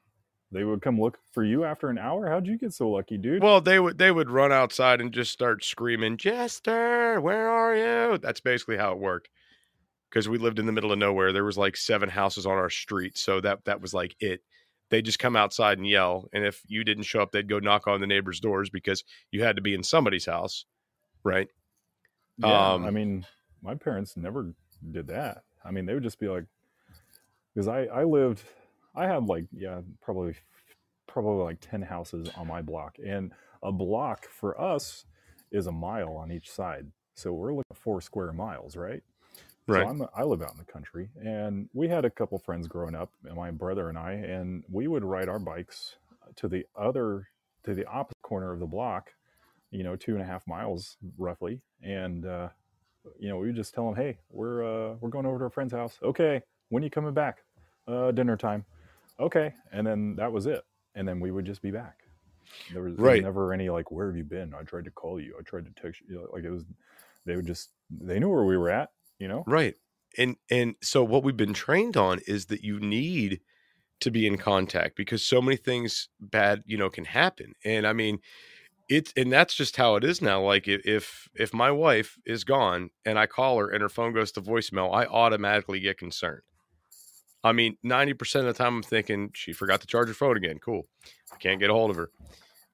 [0.52, 2.28] They would come look for you after an hour?
[2.28, 3.42] How'd you get so lucky, dude?
[3.42, 8.18] Well, they would they would run outside and just start screaming, "Jester, where are you?"
[8.18, 9.30] That's basically how it worked.
[10.10, 12.70] Because we lived in the middle of nowhere, there was like seven houses on our
[12.70, 14.42] street, so that that was like it.
[14.90, 17.88] They just come outside and yell, and if you didn't show up, they'd go knock
[17.88, 20.66] on the neighbors' doors because you had to be in somebody's house,
[21.24, 21.48] right?
[22.38, 23.26] yeah, um, I mean,
[23.62, 24.54] my parents never
[24.92, 25.44] did that.
[25.64, 26.46] I mean, they would just be like,
[27.54, 28.44] because I I lived,
[28.96, 30.36] I had like yeah probably
[31.08, 33.32] probably like ten houses on my block, and
[33.64, 35.06] a block for us
[35.52, 39.04] is a mile on each side, so we're looking at four square miles, right?
[39.68, 39.84] Right.
[39.84, 42.96] So I'm, I live out in the country, and we had a couple friends growing
[42.96, 45.98] up, and my brother and I, and we would ride our bikes
[46.38, 47.28] to the other,
[47.64, 49.12] to the opposite corner of the block,
[49.70, 52.50] you know, two and a half miles roughly, and uh,
[53.20, 55.50] you know, we would just tell them, hey, we're uh, we're going over to a
[55.50, 55.98] friend's house.
[56.04, 57.40] Okay, when are you coming back?
[57.88, 58.66] Uh, dinner time.
[59.22, 60.64] Okay, and then that was it,
[60.96, 62.00] and then we would just be back.
[62.74, 63.22] There was, there was Right.
[63.22, 64.54] never any like, where have you been?
[64.54, 65.36] I tried to call you.
[65.40, 66.28] I tried to text you.
[66.34, 66.66] Like it was,
[67.26, 68.92] they would just they knew where we were at.
[69.20, 69.44] You know.
[69.46, 69.76] Right.
[70.18, 73.42] And and so what we've been trained on is that you need
[74.02, 77.54] to be in contact because so many things bad, you know, can happen.
[77.64, 78.20] And I mean,
[78.90, 80.42] it's and that's just how it is now.
[80.42, 84.32] Like if if my wife is gone and I call her and her phone goes
[84.34, 86.44] to voicemail, I automatically get concerned.
[87.44, 90.60] I mean, 90% of the time I'm thinking she forgot to charge her phone again.
[90.60, 90.88] Cool.
[91.34, 92.12] I can't get a hold of her.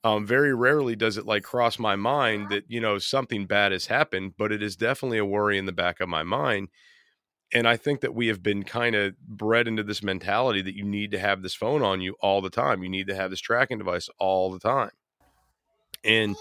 [0.03, 3.87] Um, very rarely does it like cross my mind that, you know, something bad has
[3.87, 6.69] happened, but it is definitely a worry in the back of my mind.
[7.53, 10.83] And I think that we have been kind of bred into this mentality that you
[10.83, 12.83] need to have this phone on you all the time.
[12.83, 14.91] You need to have this tracking device all the time.
[16.03, 16.35] And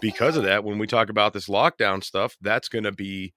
[0.00, 3.34] because of that, when we talk about this lockdown stuff, that's going to be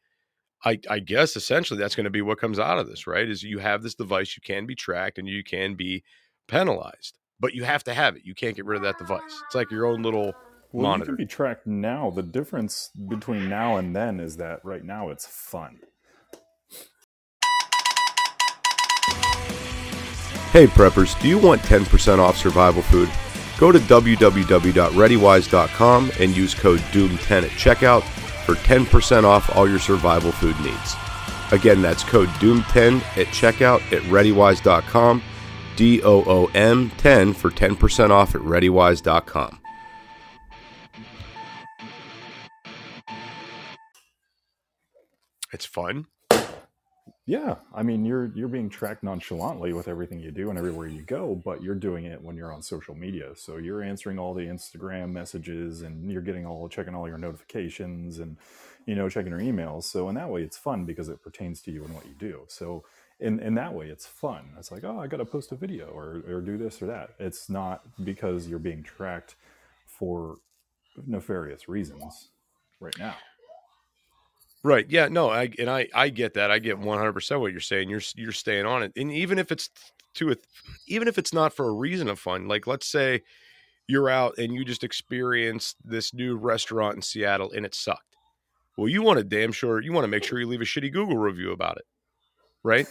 [0.66, 3.28] I, I guess essentially that's going to be what comes out of this, right?
[3.30, 6.04] Is you have this device, you can be tracked and you can be
[6.48, 8.24] penalized, but you have to have it.
[8.26, 9.42] You can't get rid of that device.
[9.46, 10.34] It's like your own little
[10.74, 11.12] Well, monitor.
[11.12, 12.10] you can be tracked now.
[12.10, 15.80] The difference between now and then is that right now it's fun.
[20.52, 23.08] Hey preppers, do you want 10% off survival food?
[23.60, 28.02] Go to www.readywise.com and use code DOOM10 at checkout
[28.50, 30.96] for 10% off all your survival food needs.
[31.52, 35.22] Again, that's code DOOM10 at checkout at readywise.com,
[35.76, 39.60] D O O M 10 for 10% off at readywise.com.
[45.52, 46.06] It's fun.
[47.30, 51.04] Yeah, I mean you're you're being tracked nonchalantly with everything you do and everywhere you
[51.04, 53.36] go, but you're doing it when you're on social media.
[53.36, 58.18] So you're answering all the Instagram messages and you're getting all checking all your notifications
[58.18, 58.36] and
[58.88, 59.84] you know checking your emails.
[59.84, 62.46] So in that way it's fun because it pertains to you and what you do.
[62.48, 62.84] So
[63.20, 64.50] in in that way it's fun.
[64.58, 67.12] It's like, "Oh, I got to post a video or or do this or that."
[67.20, 69.36] It's not because you're being tracked
[69.86, 70.38] for
[71.06, 72.30] nefarious reasons
[72.80, 73.18] right now.
[74.64, 74.86] Right.
[74.90, 75.08] Yeah.
[75.08, 75.30] No.
[75.30, 76.52] I and I I get that.
[76.52, 77.90] I get one hundred percent what you're saying.
[77.90, 79.70] You're you're staying on it, and even if it's
[80.16, 80.36] to a,
[80.88, 83.22] even if it's not for a reason of fun, like let's say
[83.88, 88.16] you're out and you just experienced this new restaurant in Seattle and it sucked.
[88.78, 90.92] Well, you want to damn sure you want to make sure you leave a shitty
[90.92, 91.86] Google review about it,
[92.64, 92.88] right?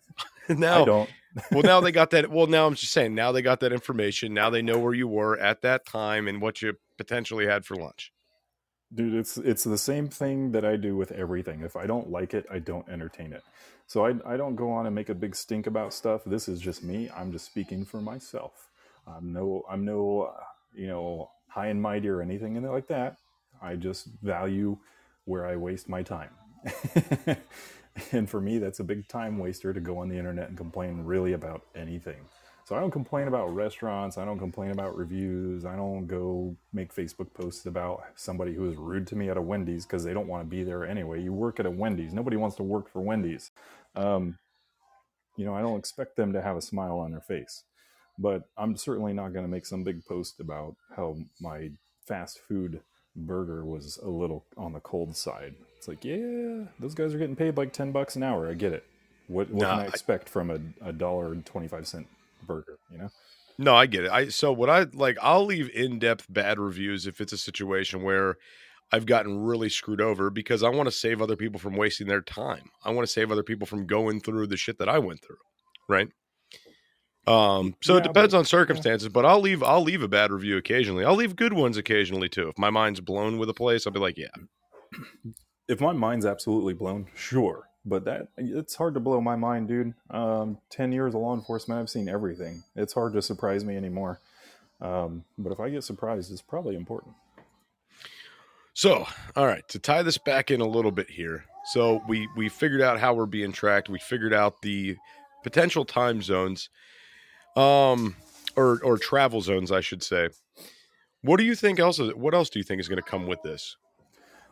[0.48, 1.10] now, I don't
[1.50, 2.30] well, now they got that.
[2.30, 3.14] Well, now I'm just saying.
[3.14, 4.34] Now they got that information.
[4.34, 7.76] Now they know where you were at that time and what you potentially had for
[7.76, 8.12] lunch.
[8.96, 11.62] Dude it's it's the same thing that i do with everything.
[11.62, 13.44] If i don't like it i don't entertain it.
[13.88, 16.22] So i, I don't go on and make a big stink about stuff.
[16.26, 17.10] This is just me.
[17.16, 18.70] I'm just speaking for myself.
[19.08, 23.18] I'm no i'm no uh, you know high and mighty or anything like that.
[23.62, 24.78] I just value
[25.26, 26.30] where i waste my time.
[28.12, 31.04] And for me that's a big time waster to go on the internet and complain
[31.04, 32.26] really about anything
[32.66, 34.18] so I don't complain about restaurants.
[34.18, 35.64] I don't complain about reviews.
[35.64, 39.40] I don't go make Facebook posts about somebody who is rude to me at a
[39.40, 41.22] Wendy's because they don't want to be there anyway.
[41.22, 42.12] You work at a Wendy's.
[42.12, 43.52] Nobody wants to work for Wendy's.
[43.94, 44.38] Um,
[45.36, 47.62] you know, I don't expect them to have a smile on their face.
[48.18, 51.70] But I'm certainly not going to make some big post about how my
[52.04, 52.80] fast food
[53.14, 55.54] burger was a little on the cold side.
[55.78, 58.50] It's like, yeah, those guys are getting paid like 10 bucks an hour.
[58.50, 58.84] I get it.
[59.28, 62.08] What, what can I I- expect from a, a dollar and 25 cent
[62.46, 63.08] burger, you know?
[63.58, 64.10] No, I get it.
[64.10, 68.36] I so what I like I'll leave in-depth bad reviews if it's a situation where
[68.92, 72.20] I've gotten really screwed over because I want to save other people from wasting their
[72.20, 72.68] time.
[72.84, 75.38] I want to save other people from going through the shit that I went through,
[75.88, 76.08] right?
[77.26, 80.58] Um so it depends but- on circumstances, but I'll leave I'll leave a bad review
[80.58, 81.04] occasionally.
[81.04, 82.48] I'll leave good ones occasionally too.
[82.48, 84.26] If my mind's blown with a place, I'll be like, yeah.
[85.66, 87.68] if my mind's absolutely blown, sure.
[87.88, 89.94] But that it's hard to blow my mind, dude.
[90.10, 92.64] Um, Ten years of law enforcement, I've seen everything.
[92.74, 94.20] It's hard to surprise me anymore.
[94.80, 97.14] Um, but if I get surprised, it's probably important.
[98.74, 101.44] So, all right, to tie this back in a little bit here.
[101.72, 103.88] So we we figured out how we're being tracked.
[103.88, 104.96] We figured out the
[105.42, 106.68] potential time zones,
[107.56, 108.16] um,
[108.56, 110.28] or or travel zones, I should say.
[111.22, 111.98] What do you think else?
[111.98, 113.76] Is, what else do you think is going to come with this?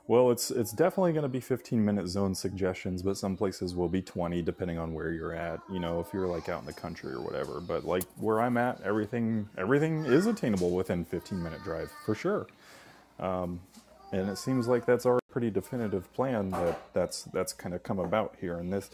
[0.06, 3.88] Well, it's it's definitely going to be 15 minute zone suggestions, but some places will
[3.88, 5.60] be 20 depending on where you're at.
[5.72, 7.58] You know, if you're like out in the country or whatever.
[7.60, 12.46] But like where I'm at, everything everything is attainable within 15 minute drive for sure.
[13.18, 13.60] Um,
[14.12, 17.98] and it seems like that's our pretty definitive plan that that's that's kind of come
[17.98, 18.58] about here.
[18.58, 18.90] And this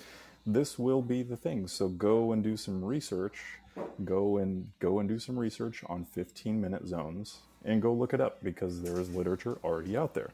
[0.46, 1.66] this will be the thing.
[1.66, 3.58] So go and do some research.
[4.04, 8.20] Go and go and do some research on 15 minute zones and go look it
[8.20, 10.30] up because there is literature already out there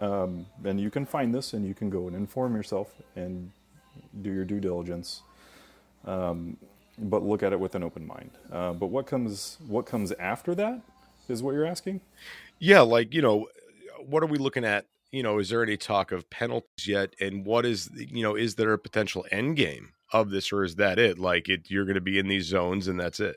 [0.00, 3.50] um, and you can find this and you can go and inform yourself and
[4.22, 5.22] do your due diligence
[6.06, 6.56] um,
[6.98, 10.54] but look at it with an open mind uh, but what comes what comes after
[10.54, 10.80] that
[11.28, 12.00] is what you're asking
[12.58, 13.48] Yeah, like you know,
[14.06, 14.86] what are we looking at?
[15.12, 17.14] You know, is there any talk of penalties yet?
[17.20, 20.76] And what is you know, is there a potential end game of this, or is
[20.76, 21.18] that it?
[21.18, 23.36] Like it, you're going to be in these zones, and that's it.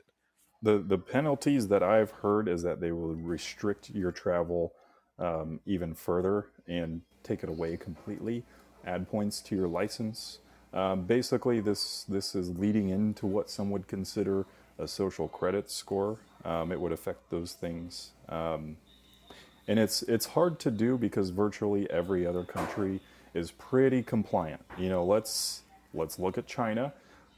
[0.62, 4.72] the the penalties that I've heard is that they will restrict your travel
[5.20, 8.42] um, even further and take it away completely,
[8.84, 10.38] add points to your license,
[10.72, 14.46] Um, basically, this this is leading into what some would consider
[14.78, 16.18] a social credit score.
[16.44, 18.76] Um, it would affect those things, um,
[19.66, 23.00] and it's it's hard to do because virtually every other country
[23.34, 24.62] is pretty compliant.
[24.78, 25.62] You know, let's
[25.92, 26.92] let's look at China.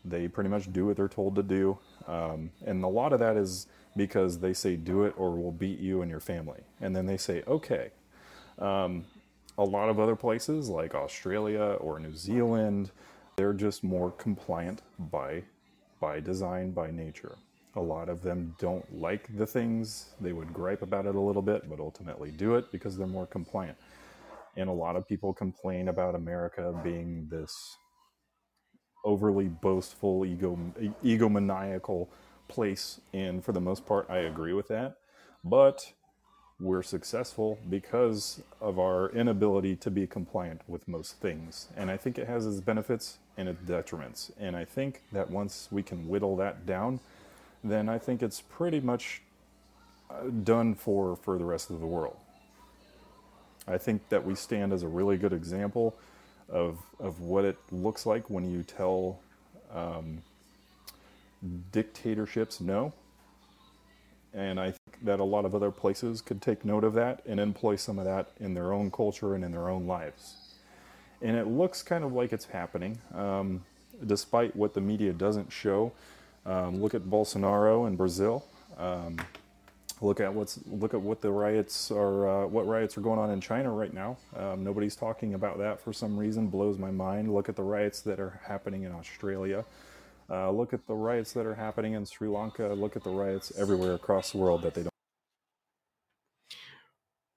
[0.05, 3.37] They pretty much do what they're told to do, um, and a lot of that
[3.37, 7.07] is because they say do it or we'll beat you and your family, and then
[7.07, 7.91] they say okay.
[8.59, 9.05] Um,
[9.59, 12.91] a lot of other places like Australia or New Zealand,
[13.37, 15.43] they're just more compliant by
[16.01, 17.37] by design, by nature.
[17.77, 20.15] A lot of them don't like the things.
[20.21, 23.27] They would gripe about it a little bit, but ultimately do it because they're more
[23.27, 23.79] compliant.
[24.57, 27.79] And a lot of people complain about America being this
[29.05, 30.59] overly boastful, ego
[31.05, 32.09] egomaniacal
[32.49, 33.01] place.
[33.13, 34.99] And for the most part, I agree with that.
[35.45, 35.93] But
[36.61, 41.69] we're successful because of our inability to be compliant with most things.
[41.77, 44.31] And I think it has its benefits and its detriments.
[44.39, 47.01] And I think that once we can whittle that down,
[47.65, 49.23] then I think it's pretty much
[50.09, 52.17] uh, done for, for the rest of the world.
[53.67, 55.97] I think that we stand as a really good example
[56.49, 59.19] of, of what it looks like when you tell
[59.75, 60.23] um,
[61.73, 62.93] dictatorships no
[64.35, 67.39] and I think that a lot of other places could take note of that and
[67.39, 70.55] employ some of that in their own culture and in their own lives.
[71.21, 73.63] And it looks kind of like it's happening, um,
[74.05, 75.93] despite what the media doesn't show.
[76.47, 78.45] Um, look at Bolsonaro in Brazil.
[80.03, 82.29] Look at what's look at what the riots are.
[82.45, 84.19] Uh, what riots are going on in China right now?
[84.37, 86.49] Um, nobody's talking about that for some reason.
[86.49, 87.35] Blows my mind.
[87.35, 89.65] Look at the riots that are happening in Australia.
[90.31, 92.69] Uh, look at the riots that are happening in Sri Lanka.
[92.69, 94.91] Look at the riots everywhere across the world that they don't.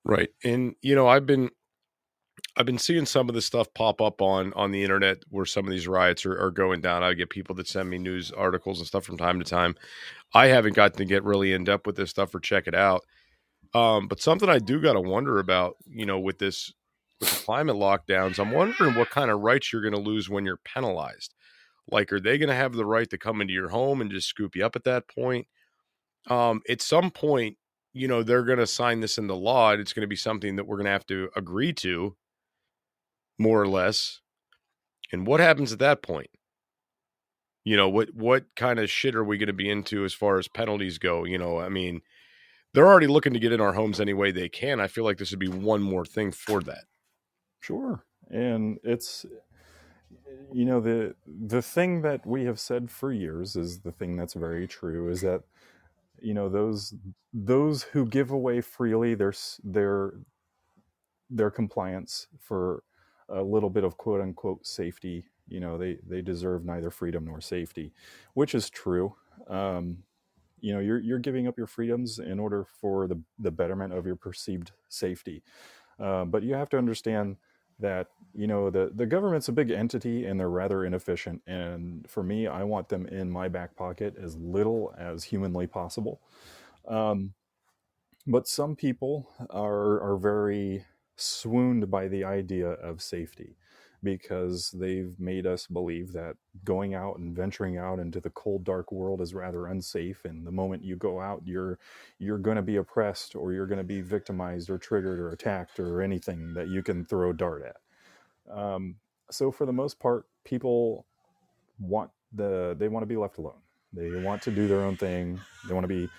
[0.05, 1.51] Right, and you know, I've been,
[2.58, 5.66] I've been seeing some of this stuff pop up on on the internet where some
[5.66, 7.04] of these riots are, are going down.
[7.04, 9.76] I get people that send me news articles and stuff from time to time.
[10.34, 13.04] I haven't gotten to get really in depth with this stuff or check it out.
[13.74, 16.74] Um, but something I do got to wonder about, you know, with this
[17.20, 20.46] with the climate lockdowns, I'm wondering what kind of rights you're going to lose when
[20.46, 21.34] you're penalized.
[21.90, 24.28] Like, are they going to have the right to come into your home and just
[24.28, 25.48] scoop you up at that point?
[26.28, 27.58] Um, at some point,
[27.94, 30.56] you know, they're going to sign this into law and it's going to be something
[30.56, 32.16] that we're going to have to agree to,
[33.38, 34.22] more or less.
[35.12, 36.30] And what happens at that point?
[37.64, 40.38] You know, what what kind of shit are we going to be into as far
[40.38, 41.24] as penalties go?
[41.24, 42.02] You know, I mean,
[42.74, 44.80] they're already looking to get in our homes any way they can.
[44.80, 46.84] I feel like this would be one more thing for that.
[47.62, 48.04] Sure.
[48.30, 49.26] And it's
[50.54, 54.34] you know the the thing that we have said for years is the thing that's
[54.34, 55.42] very true is that
[56.22, 56.94] you know those
[57.34, 59.34] those who give away freely their
[59.64, 60.14] their
[61.30, 62.84] their compliance for
[63.30, 65.26] a little bit of quote unquote safety.
[65.47, 67.93] You know they they deserve neither freedom nor safety
[68.36, 69.15] which is true.
[69.49, 69.99] Um,
[70.61, 74.05] you know you're you're giving up your freedoms in order for the the betterment of
[74.05, 75.43] your perceived safety.
[75.99, 77.38] Uh, but you have to understand
[77.80, 81.41] that you know the the government's a big entity and they're rather inefficient.
[81.47, 86.21] And for me i want them in my back pocket as little as humanly possible.
[86.88, 87.34] Um,
[88.28, 90.86] but some people are are very
[91.16, 93.55] swooned by the idea of safety
[94.03, 98.91] because they've made us believe that going out and venturing out into the cold dark
[98.91, 101.80] world is rather unsafe and the moment you go out you're
[102.20, 105.80] you're going to be oppressed or you're going to be victimized or triggered or attacked
[105.80, 108.55] or anything that you can throw dart at.
[108.55, 108.95] Um,
[109.32, 111.05] so for the most part people
[111.80, 113.59] want the they want to be left alone.
[113.93, 115.39] They want to do their own thing.
[115.68, 116.09] They want to be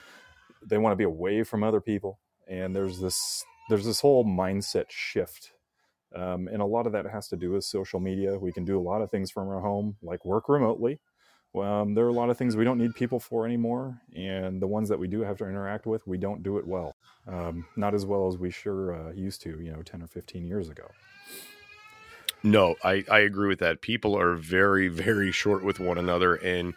[0.66, 2.18] they want to be away from other people.
[2.49, 5.53] And there's this there's this whole mindset shift
[6.17, 8.39] um, and a lot of that has to do with social media.
[8.39, 10.99] We can do a lot of things from our home, like work remotely.
[11.55, 14.67] Um, there are a lot of things we don't need people for anymore, and the
[14.67, 16.97] ones that we do have to interact with, we don't do it well.
[17.27, 20.47] Um, not as well as we sure uh, used to, you know, 10 or 15
[20.47, 20.85] years ago.
[22.43, 23.81] No, I, I agree with that.
[23.81, 26.35] People are very, very short with one another.
[26.35, 26.75] And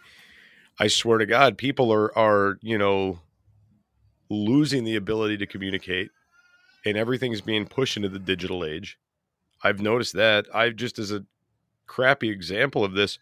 [0.78, 3.20] I swear to God, people are, are, you know,
[4.30, 6.10] losing the ability to communicate
[6.84, 8.98] and everything's being pushed into the digital age.
[9.62, 10.46] I've noticed that.
[10.54, 11.24] I've just as a
[11.86, 13.18] crappy example of this,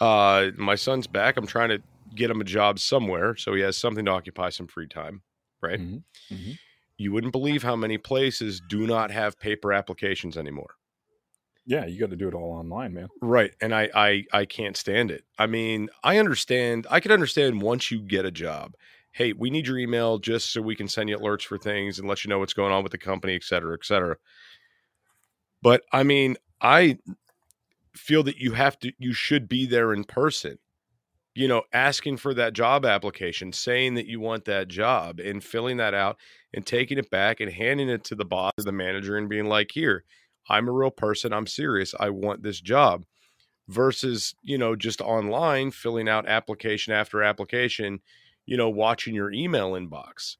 [0.00, 1.36] uh, my son's back.
[1.36, 1.82] I'm trying to
[2.14, 5.22] get him a job somewhere so he has something to occupy some free time.
[5.60, 5.80] Right.
[5.80, 6.34] Mm-hmm.
[6.34, 6.52] Mm-hmm.
[6.98, 10.74] You wouldn't believe how many places do not have paper applications anymore.
[11.64, 13.08] Yeah, you got to do it all online, man.
[13.20, 15.24] Right, and I, I I can't stand it.
[15.38, 16.86] I mean, I understand.
[16.90, 18.74] I can understand once you get a job.
[19.12, 22.08] Hey, we need your email just so we can send you alerts for things and
[22.08, 24.16] let you know what's going on with the company, et cetera, et cetera.
[25.62, 26.98] But I mean, I
[27.94, 30.58] feel that you have to you should be there in person
[31.34, 35.76] you know asking for that job application saying that you want that job and filling
[35.76, 36.16] that out
[36.54, 39.70] and taking it back and handing it to the boss the manager and being like
[39.72, 40.04] here
[40.48, 41.32] i'm a real person.
[41.32, 41.94] I'm serious.
[41.98, 43.04] I want this job.
[43.68, 48.00] Versus you know just online filling out application after application
[48.46, 50.36] you know watching your email inbox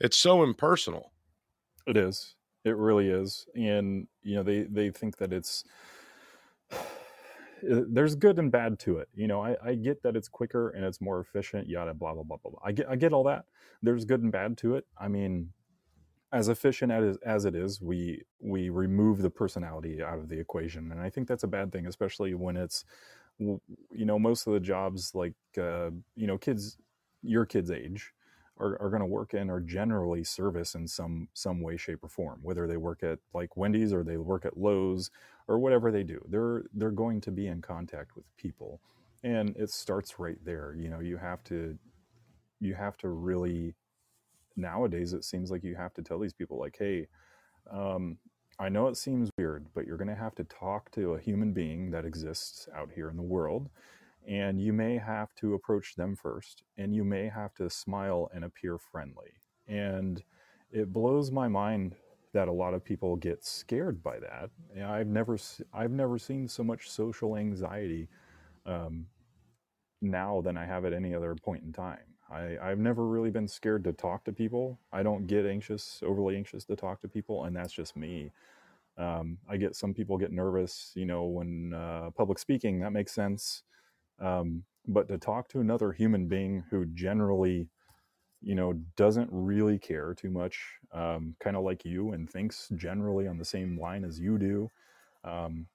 [0.00, 1.12] it's so impersonal
[1.86, 2.34] it is
[2.64, 5.64] it really is and you know they they think that it's
[7.62, 9.08] there's good and bad to it.
[9.14, 12.22] You know, I, I, get that it's quicker and it's more efficient, yada blah blah
[12.22, 12.50] blah blah.
[12.52, 12.60] blah.
[12.64, 13.44] I get I get all that.
[13.82, 14.86] There's good and bad to it.
[14.98, 15.52] I mean,
[16.32, 20.92] as efficient as as it is, we we remove the personality out of the equation,
[20.92, 22.84] and I think that's a bad thing, especially when it's
[23.38, 23.60] you
[23.90, 26.78] know most of the jobs like uh, you know kids
[27.22, 28.12] your kids age
[28.58, 32.08] are, are going to work in or generally service in some some way shape or
[32.08, 35.10] form whether they work at like wendy's or they work at lowes
[35.48, 36.24] or whatever they do.
[36.28, 38.80] They're they're going to be in contact with people
[39.22, 41.76] and it starts right there you know you have to
[42.60, 43.74] you have to really
[44.56, 47.06] nowadays it seems like you have to tell these people like hey
[47.70, 48.16] um,
[48.58, 51.52] i know it seems weird but you're going to have to talk to a human
[51.52, 53.68] being that exists out here in the world
[54.26, 58.44] and you may have to approach them first and you may have to smile and
[58.44, 59.34] appear friendly.
[59.68, 60.22] And
[60.72, 61.94] it blows my mind
[62.32, 64.50] that a lot of people get scared by that.
[64.84, 65.38] I've never
[65.72, 68.08] i've never seen so much social anxiety
[68.66, 69.06] um,
[70.02, 72.04] now than i have at any other point in time.
[72.30, 74.78] I, i've never really been scared to talk to people.
[74.92, 78.32] I don't get anxious overly anxious to talk to people and that's just me.
[78.98, 83.12] Um, i get some people get nervous you know when uh, public speaking that makes
[83.12, 83.62] sense
[84.20, 87.68] um, but to talk to another human being who generally,
[88.40, 90.58] you know, doesn't really care too much,
[90.92, 94.70] um, kind of like you, and thinks generally on the same line as you do,
[95.24, 95.66] um,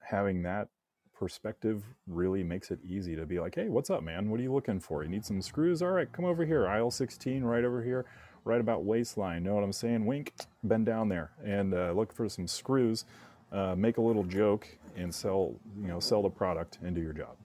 [0.00, 0.68] having that
[1.14, 4.28] perspective really makes it easy to be like, hey, what's up, man?
[4.30, 5.02] What are you looking for?
[5.02, 5.80] You need some screws?
[5.80, 6.66] All right, come over here.
[6.66, 8.04] Aisle 16, right over here,
[8.44, 9.44] right about waistline.
[9.44, 10.04] Know what I'm saying?
[10.04, 10.34] Wink,
[10.64, 13.04] bend down there and uh, look for some screws.
[13.52, 17.12] Uh, make a little joke and sell, you know, sell the product and do your
[17.12, 17.36] job.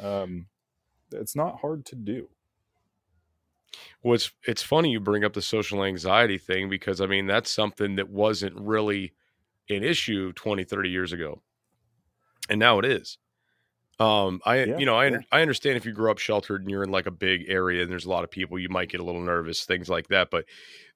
[0.00, 0.46] Um,
[1.12, 2.28] it's not hard to do.
[4.02, 7.50] Well, it's it's funny you bring up the social anxiety thing because I mean that's
[7.50, 9.14] something that wasn't really
[9.70, 11.42] an issue 20, 30 years ago,
[12.48, 13.18] and now it is.
[13.98, 15.18] Um, I yeah, you know I yeah.
[15.30, 17.90] I understand if you grow up sheltered and you're in like a big area and
[17.90, 20.30] there's a lot of people, you might get a little nervous, things like that.
[20.30, 20.46] But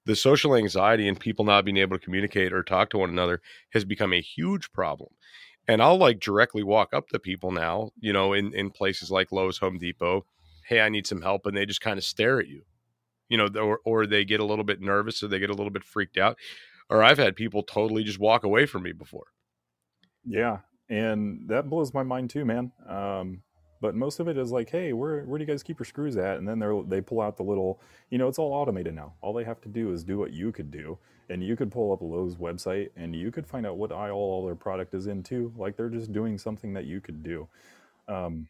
[0.05, 3.41] the social anxiety and people not being able to communicate or talk to one another
[3.71, 5.09] has become a huge problem
[5.67, 9.31] and I'll like directly walk up to people now, you know, in in places like
[9.31, 10.25] Lowe's, Home Depot.
[10.65, 12.63] Hey, I need some help, and they just kind of stare at you,
[13.29, 15.71] you know, or or they get a little bit nervous, or they get a little
[15.71, 16.37] bit freaked out,
[16.89, 19.27] or I've had people totally just walk away from me before.
[20.25, 20.59] Yeah,
[20.89, 22.71] and that blows my mind too, man.
[22.87, 23.43] Um,
[23.81, 26.17] but most of it is like, hey, where where do you guys keep your screws
[26.17, 26.37] at?
[26.37, 29.13] And then they they pull out the little, you know, it's all automated now.
[29.21, 30.97] All they have to do is do what you could do,
[31.29, 34.45] and you could pull up Lowe's website and you could find out what aisle all
[34.45, 35.53] their product is in too.
[35.57, 37.47] Like they're just doing something that you could do.
[38.07, 38.47] Um,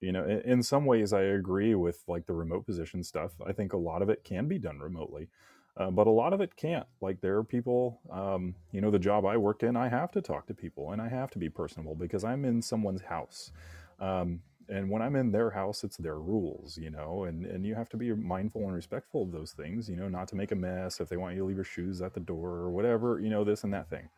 [0.00, 3.32] you know, in, in some ways, I agree with like the remote position stuff.
[3.46, 5.28] I think a lot of it can be done remotely.
[5.76, 6.86] Uh, but a lot of it can't.
[7.00, 10.20] Like there are people, um, you know, the job I worked in, I have to
[10.20, 13.52] talk to people and I have to be personable because I'm in someone's house.
[14.00, 17.74] Um, and when I'm in their house, it's their rules, you know, and, and you
[17.74, 20.54] have to be mindful and respectful of those things, you know, not to make a
[20.54, 23.28] mess if they want you to leave your shoes at the door or whatever, you
[23.28, 24.08] know, this and that thing.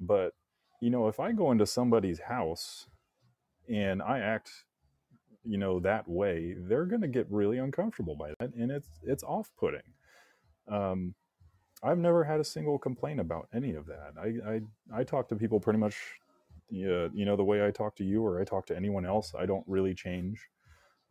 [0.00, 0.32] But,
[0.80, 2.86] you know, if I go into somebody's house
[3.68, 4.50] and I act,
[5.44, 8.54] you know, that way, they're going to get really uncomfortable by that.
[8.54, 9.82] And it's, it's off putting.
[10.68, 11.14] Um,
[11.82, 14.14] I've never had a single complaint about any of that.
[14.18, 15.96] I, I, I talk to people pretty much
[16.68, 19.32] you, you know the way i talk to you or i talk to anyone else
[19.38, 20.40] i don't really change.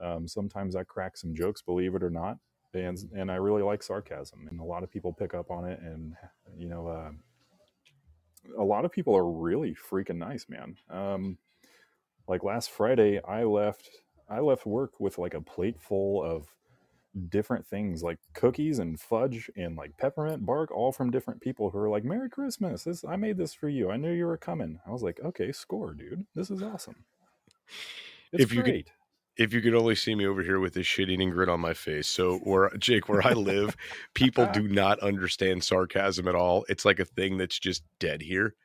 [0.01, 2.37] Um, sometimes i crack some jokes believe it or not
[2.73, 5.79] and and i really like sarcasm and a lot of people pick up on it
[5.81, 6.13] and
[6.57, 7.11] you know uh,
[8.57, 10.75] a lot of people are really freaking nice man.
[10.89, 11.37] Um,
[12.27, 13.89] like last friday i left
[14.29, 16.47] i left work with like a plate full of
[17.29, 21.77] different things like cookies and fudge and like peppermint bark, all from different people who
[21.77, 22.83] are like, Merry Christmas.
[22.83, 23.89] This I made this for you.
[23.89, 24.79] I knew you were coming.
[24.85, 26.25] I was like, okay, score, dude.
[26.35, 27.05] This is awesome.
[28.31, 28.85] It's if you great.
[28.85, 28.93] Could,
[29.37, 31.73] if you could only see me over here with this shit eating grin on my
[31.73, 32.07] face.
[32.07, 33.75] So where Jake, where I live,
[34.13, 36.65] people do not understand sarcasm at all.
[36.69, 38.55] It's like a thing that's just dead here.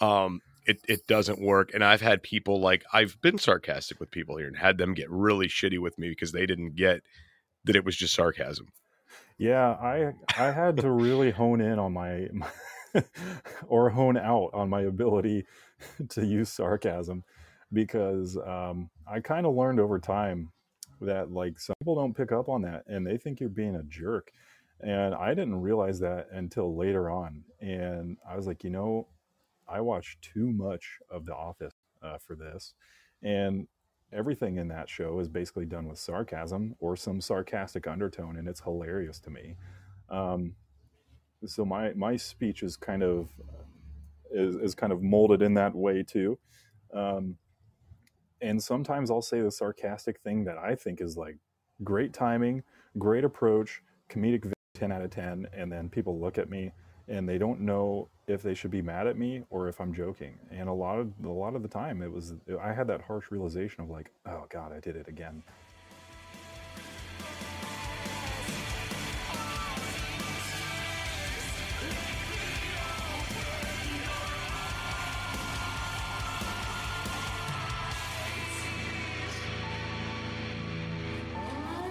[0.00, 1.72] Um, it, it doesn't work.
[1.74, 5.10] And I've had people like I've been sarcastic with people here and had them get
[5.10, 7.02] really shitty with me because they didn't get
[7.64, 8.68] that it was just sarcasm.
[9.38, 12.48] Yeah, I I had to really hone in on my, my
[13.66, 15.46] or hone out on my ability
[16.10, 17.24] to use sarcasm
[17.72, 20.52] because um, I kind of learned over time
[21.00, 23.82] that like some people don't pick up on that and they think you're being a
[23.82, 24.30] jerk.
[24.80, 27.44] And I didn't realize that until later on.
[27.60, 29.08] And I was like, you know,
[29.68, 32.74] I watched too much of The Office uh, for this.
[33.22, 33.66] And
[34.12, 38.36] everything in that show is basically done with sarcasm or some sarcastic undertone.
[38.36, 39.56] And it's hilarious to me.
[40.08, 40.54] Um,
[41.46, 43.28] so my, my speech is kind of
[44.30, 46.38] is, is kind of molded in that way too.
[46.92, 47.36] Um,
[48.40, 51.36] and sometimes I'll say the sarcastic thing that I think is like
[51.82, 52.62] great timing,
[52.98, 56.72] great approach, comedic 10 out of 10 and then people look at me
[57.08, 60.38] and they don't know if they should be mad at me or if I'm joking.
[60.50, 63.30] And a lot of a lot of the time it was I had that harsh
[63.30, 65.42] realization of like, oh god, I did it again.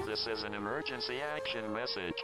[0.08, 2.24] This is an emergency action message.